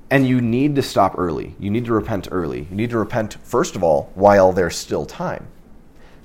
And 0.09 0.27
you 0.27 0.41
need 0.41 0.75
to 0.75 0.81
stop 0.81 1.17
early. 1.17 1.55
You 1.57 1.69
need 1.69 1.85
to 1.85 1.93
repent 1.93 2.27
early. 2.29 2.67
You 2.69 2.75
need 2.75 2.89
to 2.89 2.97
repent, 2.97 3.35
first 3.43 3.77
of 3.77 3.83
all, 3.83 4.11
while 4.15 4.51
there's 4.51 4.75
still 4.75 5.05
time. 5.05 5.47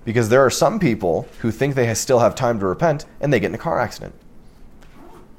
Because 0.05 0.31
there 0.31 0.44
are 0.44 0.51
some 0.51 0.81
people 0.81 1.29
who 1.42 1.53
think 1.53 1.77
they 1.77 1.94
still 1.94 2.18
have 2.18 2.35
time 2.35 2.59
to 2.59 2.66
repent 2.66 3.07
and 3.20 3.33
they 3.33 3.38
get 3.38 3.51
in 3.51 3.55
a 3.55 3.59
car 3.59 3.79
accident 3.79 4.14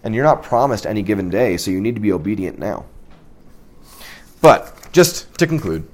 and 0.04 0.13
you're 0.13 0.24
not 0.24 0.44
promised 0.44 0.86
any 0.86 1.02
given 1.02 1.30
day, 1.30 1.58
so 1.58 1.72
you 1.72 1.82
need 1.82 1.96
to 1.96 2.02
be 2.02 2.12
obedient 2.12 2.60
now. 2.60 2.86
But 4.42 4.92
just 4.92 5.38
to 5.39 5.48
conclude, 5.48 5.88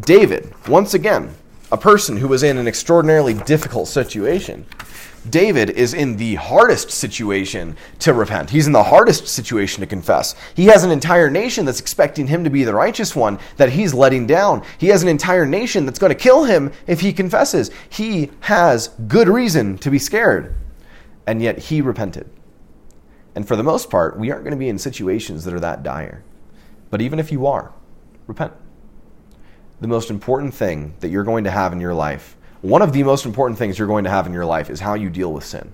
David, 0.00 0.52
once 0.68 0.94
again, 0.94 1.34
a 1.70 1.76
person 1.76 2.16
who 2.16 2.28
was 2.28 2.42
in 2.42 2.58
an 2.58 2.68
extraordinarily 2.68 3.34
difficult 3.34 3.88
situation. 3.88 4.66
David 5.30 5.70
is 5.70 5.94
in 5.94 6.18
the 6.18 6.34
hardest 6.34 6.90
situation 6.90 7.76
to 8.00 8.12
repent. 8.12 8.50
He's 8.50 8.66
in 8.66 8.72
the 8.72 8.82
hardest 8.82 9.26
situation 9.26 9.80
to 9.80 9.86
confess. 9.86 10.34
He 10.54 10.66
has 10.66 10.84
an 10.84 10.90
entire 10.90 11.30
nation 11.30 11.64
that's 11.64 11.80
expecting 11.80 12.26
him 12.26 12.44
to 12.44 12.50
be 12.50 12.64
the 12.64 12.74
righteous 12.74 13.16
one 13.16 13.38
that 13.56 13.70
he's 13.70 13.94
letting 13.94 14.26
down. 14.26 14.62
He 14.76 14.88
has 14.88 15.02
an 15.02 15.08
entire 15.08 15.46
nation 15.46 15.86
that's 15.86 15.98
going 15.98 16.12
to 16.12 16.18
kill 16.18 16.44
him 16.44 16.72
if 16.86 17.00
he 17.00 17.12
confesses. 17.12 17.70
He 17.88 18.30
has 18.40 18.88
good 19.08 19.28
reason 19.28 19.78
to 19.78 19.90
be 19.90 19.98
scared. 19.98 20.54
And 21.26 21.40
yet 21.40 21.58
he 21.58 21.80
repented. 21.80 22.28
And 23.34 23.46
for 23.46 23.56
the 23.56 23.62
most 23.62 23.90
part, 23.90 24.18
we 24.18 24.30
aren't 24.30 24.44
going 24.44 24.52
to 24.52 24.58
be 24.58 24.68
in 24.68 24.78
situations 24.78 25.44
that 25.44 25.54
are 25.54 25.60
that 25.60 25.82
dire. 25.82 26.22
But 26.90 27.00
even 27.00 27.18
if 27.18 27.32
you 27.32 27.46
are, 27.46 27.72
repent. 28.26 28.52
The 29.80 29.88
most 29.88 30.10
important 30.10 30.54
thing 30.54 30.94
that 31.00 31.08
you're 31.08 31.24
going 31.24 31.44
to 31.44 31.50
have 31.50 31.72
in 31.72 31.80
your 31.80 31.94
life, 31.94 32.36
one 32.62 32.82
of 32.82 32.92
the 32.92 33.02
most 33.02 33.26
important 33.26 33.58
things 33.58 33.78
you're 33.78 33.88
going 33.88 34.04
to 34.04 34.10
have 34.10 34.26
in 34.26 34.32
your 34.32 34.46
life 34.46 34.70
is 34.70 34.80
how 34.80 34.94
you 34.94 35.10
deal 35.10 35.32
with 35.32 35.44
sin. 35.44 35.72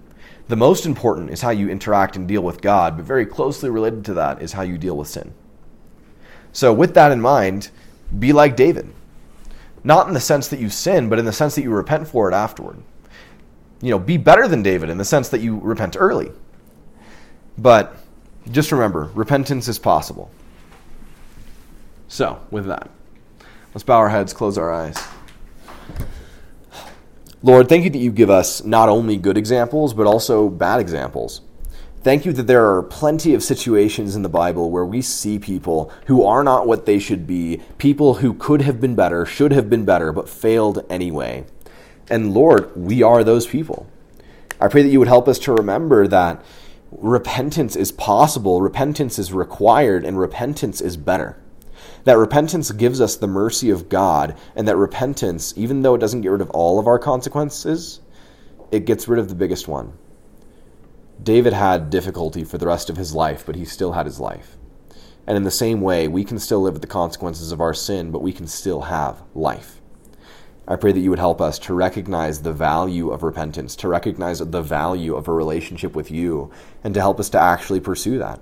The 0.49 0.57
most 0.57 0.87
important 0.87 1.31
is 1.31 1.43
how 1.43 1.51
you 1.51 1.69
interact 1.69 2.17
and 2.17 2.27
deal 2.27 2.43
with 2.43 2.61
God, 2.61 2.97
but 2.97 3.05
very 3.05 3.25
closely 3.25 3.71
related 3.71 4.05
to 4.07 4.15
that 4.15 4.43
is 4.43 4.53
how 4.53 4.63
you 4.63 4.79
deal 4.79 4.97
with 4.97 5.07
sin. 5.07 5.33
So, 6.53 6.73
with 6.73 6.95
that 6.95 7.13
in 7.13 7.21
mind, 7.21 7.71
be 8.19 8.33
like 8.33 8.57
David. 8.57 8.93
Not 9.85 10.09
in 10.09 10.15
the 10.15 10.21
sense 10.21 10.49
that 10.49 10.59
you 10.59 10.69
sin, 10.69 11.09
but 11.09 11.19
in 11.19 11.25
the 11.25 11.33
sense 11.33 11.55
that 11.55 11.63
you 11.63 11.71
repent 11.71 12.09
for 12.09 12.29
it 12.29 12.35
afterward. 12.35 12.83
You 13.81 13.91
know, 13.91 13.99
be 13.99 14.17
better 14.17 14.49
than 14.49 14.63
David 14.63 14.91
in 14.91 14.99
the 14.99 15.05
sense 15.05 15.29
that 15.29 15.41
you 15.41 15.59
repent 15.61 15.97
early. 15.99 16.33
But 17.59 17.97
just 18.51 18.73
remember, 18.73 19.11
repentance 19.15 19.69
is 19.69 19.79
possible. 19.79 20.31
So, 22.09 22.41
with 22.51 22.67
that, 22.67 22.91
let's 23.75 23.85
bow 23.85 23.99
our 23.99 24.09
heads, 24.09 24.33
close 24.33 24.59
our 24.59 24.73
eyes. 24.73 24.99
Lord, 27.43 27.69
thank 27.69 27.85
you 27.85 27.91
that 27.91 27.99
you 27.99 28.11
give 28.11 28.29
us 28.29 28.65
not 28.65 28.89
only 28.89 29.17
good 29.17 29.39
examples, 29.39 29.95
but 29.95 30.07
also 30.07 30.49
bad 30.49 30.81
examples. 30.81 31.41
Thank 32.03 32.25
you 32.25 32.33
that 32.33 32.47
there 32.47 32.71
are 32.71 32.83
plenty 32.83 33.35
of 33.35 33.43
situations 33.43 34.17
in 34.17 34.23
the 34.23 34.29
Bible 34.29 34.71
where 34.71 34.85
we 34.85 35.03
see 35.03 35.39
people 35.39 35.93
who 36.07 36.25
are 36.25 36.43
not 36.43 36.67
what 36.67 36.87
they 36.87 36.99
should 36.99 37.27
be, 37.27 37.61
people 37.79 38.15
who 38.15 38.35
could 38.35 38.63
have 38.63 38.81
been 38.81 38.95
better, 38.95 39.25
should 39.25 39.53
have 39.53 39.71
been 39.71 39.85
better, 39.85 40.13
but 40.13 40.29
failed 40.29 40.85
anyway. 40.91 41.45
And 42.11 42.35
Lord, 42.35 42.75
we 42.75 43.03
are 43.03 43.23
those 43.23 43.47
people. 43.47 43.87
I 44.61 44.69
pray 44.69 44.83
that 44.83 44.89
you 44.89 44.99
would 44.99 45.09
help 45.09 45.29
us 45.29 45.39
to 45.41 45.53
remember 45.53 46.07
that 46.09 46.43
repentance 46.91 47.77
is 47.77 47.93
possible, 47.93 48.61
repentance 48.61 49.19
is 49.19 49.33
required, 49.33 50.05
and 50.05 50.19
repentance 50.19 50.81
is 50.81 50.97
better. 50.97 51.41
That 52.05 52.19
repentance 52.19 52.71
gives 52.73 53.01
us 53.01 53.17
the 53.17 53.27
mercy 53.27 53.71
of 53.71 53.89
God, 53.89 54.37
and 54.57 54.67
that 54.67 54.77
repentance, 54.77 55.55
even 55.57 55.83
though 55.83 55.95
it 55.95 56.01
doesn't 56.01 56.23
get 56.23 56.31
rid 56.31 56.41
of 56.41 56.51
all 56.51 56.79
of 56.79 56.87
our 56.87 56.99
consequences, 56.99 58.01
it 58.71 58.87
gets 58.87 59.09
rid 59.09 59.19
of 59.19 59.29
the 59.29 59.35
biggest 59.35 59.69
one. 59.69 59.93
David 61.23 61.53
had 61.53 61.91
difficulty 61.91 62.45
for 62.45 62.57
the 62.57 62.67
rest 62.67 62.89
of 62.89 62.97
his 62.97 63.15
life, 63.15 63.45
but 63.45 63.57
he 63.57 63.65
still 63.65 63.93
had 63.93 64.07
his 64.07 64.19
life. 64.19 64.57
And 65.27 65.37
in 65.37 65.45
the 65.45 65.51
same 65.51 65.81
way, 65.81 66.09
we 66.09 66.25
can 66.25 66.39
still 66.39 66.63
live 66.63 66.73
with 66.73 66.83
the 66.83 66.89
consequences 66.89 67.53
of 67.53 67.61
our 67.61 67.75
sin, 67.75 68.11
but 68.11 68.23
we 68.23 68.33
can 68.33 68.47
still 68.47 68.83
have 68.83 69.23
life. 69.35 69.80
I 70.71 70.77
pray 70.77 70.93
that 70.93 71.01
you 71.01 71.11
would 71.11 71.19
help 71.19 71.41
us 71.41 71.59
to 71.59 71.75
recognize 71.75 72.43
the 72.43 72.53
value 72.53 73.11
of 73.11 73.25
repentance, 73.25 73.75
to 73.75 73.89
recognize 73.89 74.39
the 74.39 74.63
value 74.63 75.17
of 75.17 75.27
a 75.27 75.33
relationship 75.33 75.97
with 75.97 76.13
you, 76.13 76.53
and 76.85 76.95
to 76.95 77.01
help 77.01 77.19
us 77.19 77.29
to 77.31 77.41
actually 77.41 77.81
pursue 77.81 78.19
that. 78.19 78.41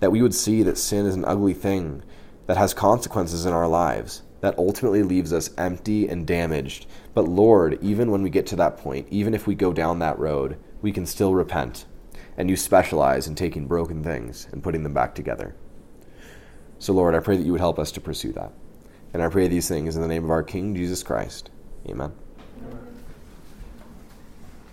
That 0.00 0.10
we 0.10 0.22
would 0.22 0.34
see 0.34 0.62
that 0.62 0.78
sin 0.78 1.04
is 1.04 1.14
an 1.14 1.26
ugly 1.26 1.52
thing 1.52 2.02
that 2.46 2.56
has 2.56 2.72
consequences 2.72 3.44
in 3.44 3.52
our 3.52 3.68
lives, 3.68 4.22
that 4.40 4.56
ultimately 4.56 5.02
leaves 5.02 5.30
us 5.30 5.50
empty 5.58 6.08
and 6.08 6.26
damaged. 6.26 6.86
But 7.12 7.28
Lord, 7.28 7.78
even 7.82 8.10
when 8.10 8.22
we 8.22 8.30
get 8.30 8.46
to 8.46 8.56
that 8.56 8.78
point, 8.78 9.06
even 9.10 9.34
if 9.34 9.46
we 9.46 9.54
go 9.54 9.74
down 9.74 9.98
that 9.98 10.18
road, 10.18 10.56
we 10.80 10.90
can 10.90 11.04
still 11.04 11.34
repent. 11.34 11.84
And 12.38 12.48
you 12.48 12.56
specialize 12.56 13.26
in 13.26 13.34
taking 13.34 13.66
broken 13.66 14.02
things 14.02 14.48
and 14.52 14.62
putting 14.62 14.84
them 14.84 14.94
back 14.94 15.14
together. 15.14 15.54
So, 16.78 16.94
Lord, 16.94 17.14
I 17.14 17.20
pray 17.20 17.36
that 17.36 17.44
you 17.44 17.52
would 17.52 17.60
help 17.60 17.78
us 17.78 17.92
to 17.92 18.00
pursue 18.00 18.32
that. 18.32 18.54
And 19.12 19.22
I 19.22 19.28
pray 19.28 19.48
these 19.48 19.68
things 19.68 19.96
in 19.96 20.00
the 20.00 20.08
name 20.08 20.24
of 20.24 20.30
our 20.30 20.42
King, 20.42 20.74
Jesus 20.74 21.02
Christ. 21.02 21.50
Amen. 21.86 22.27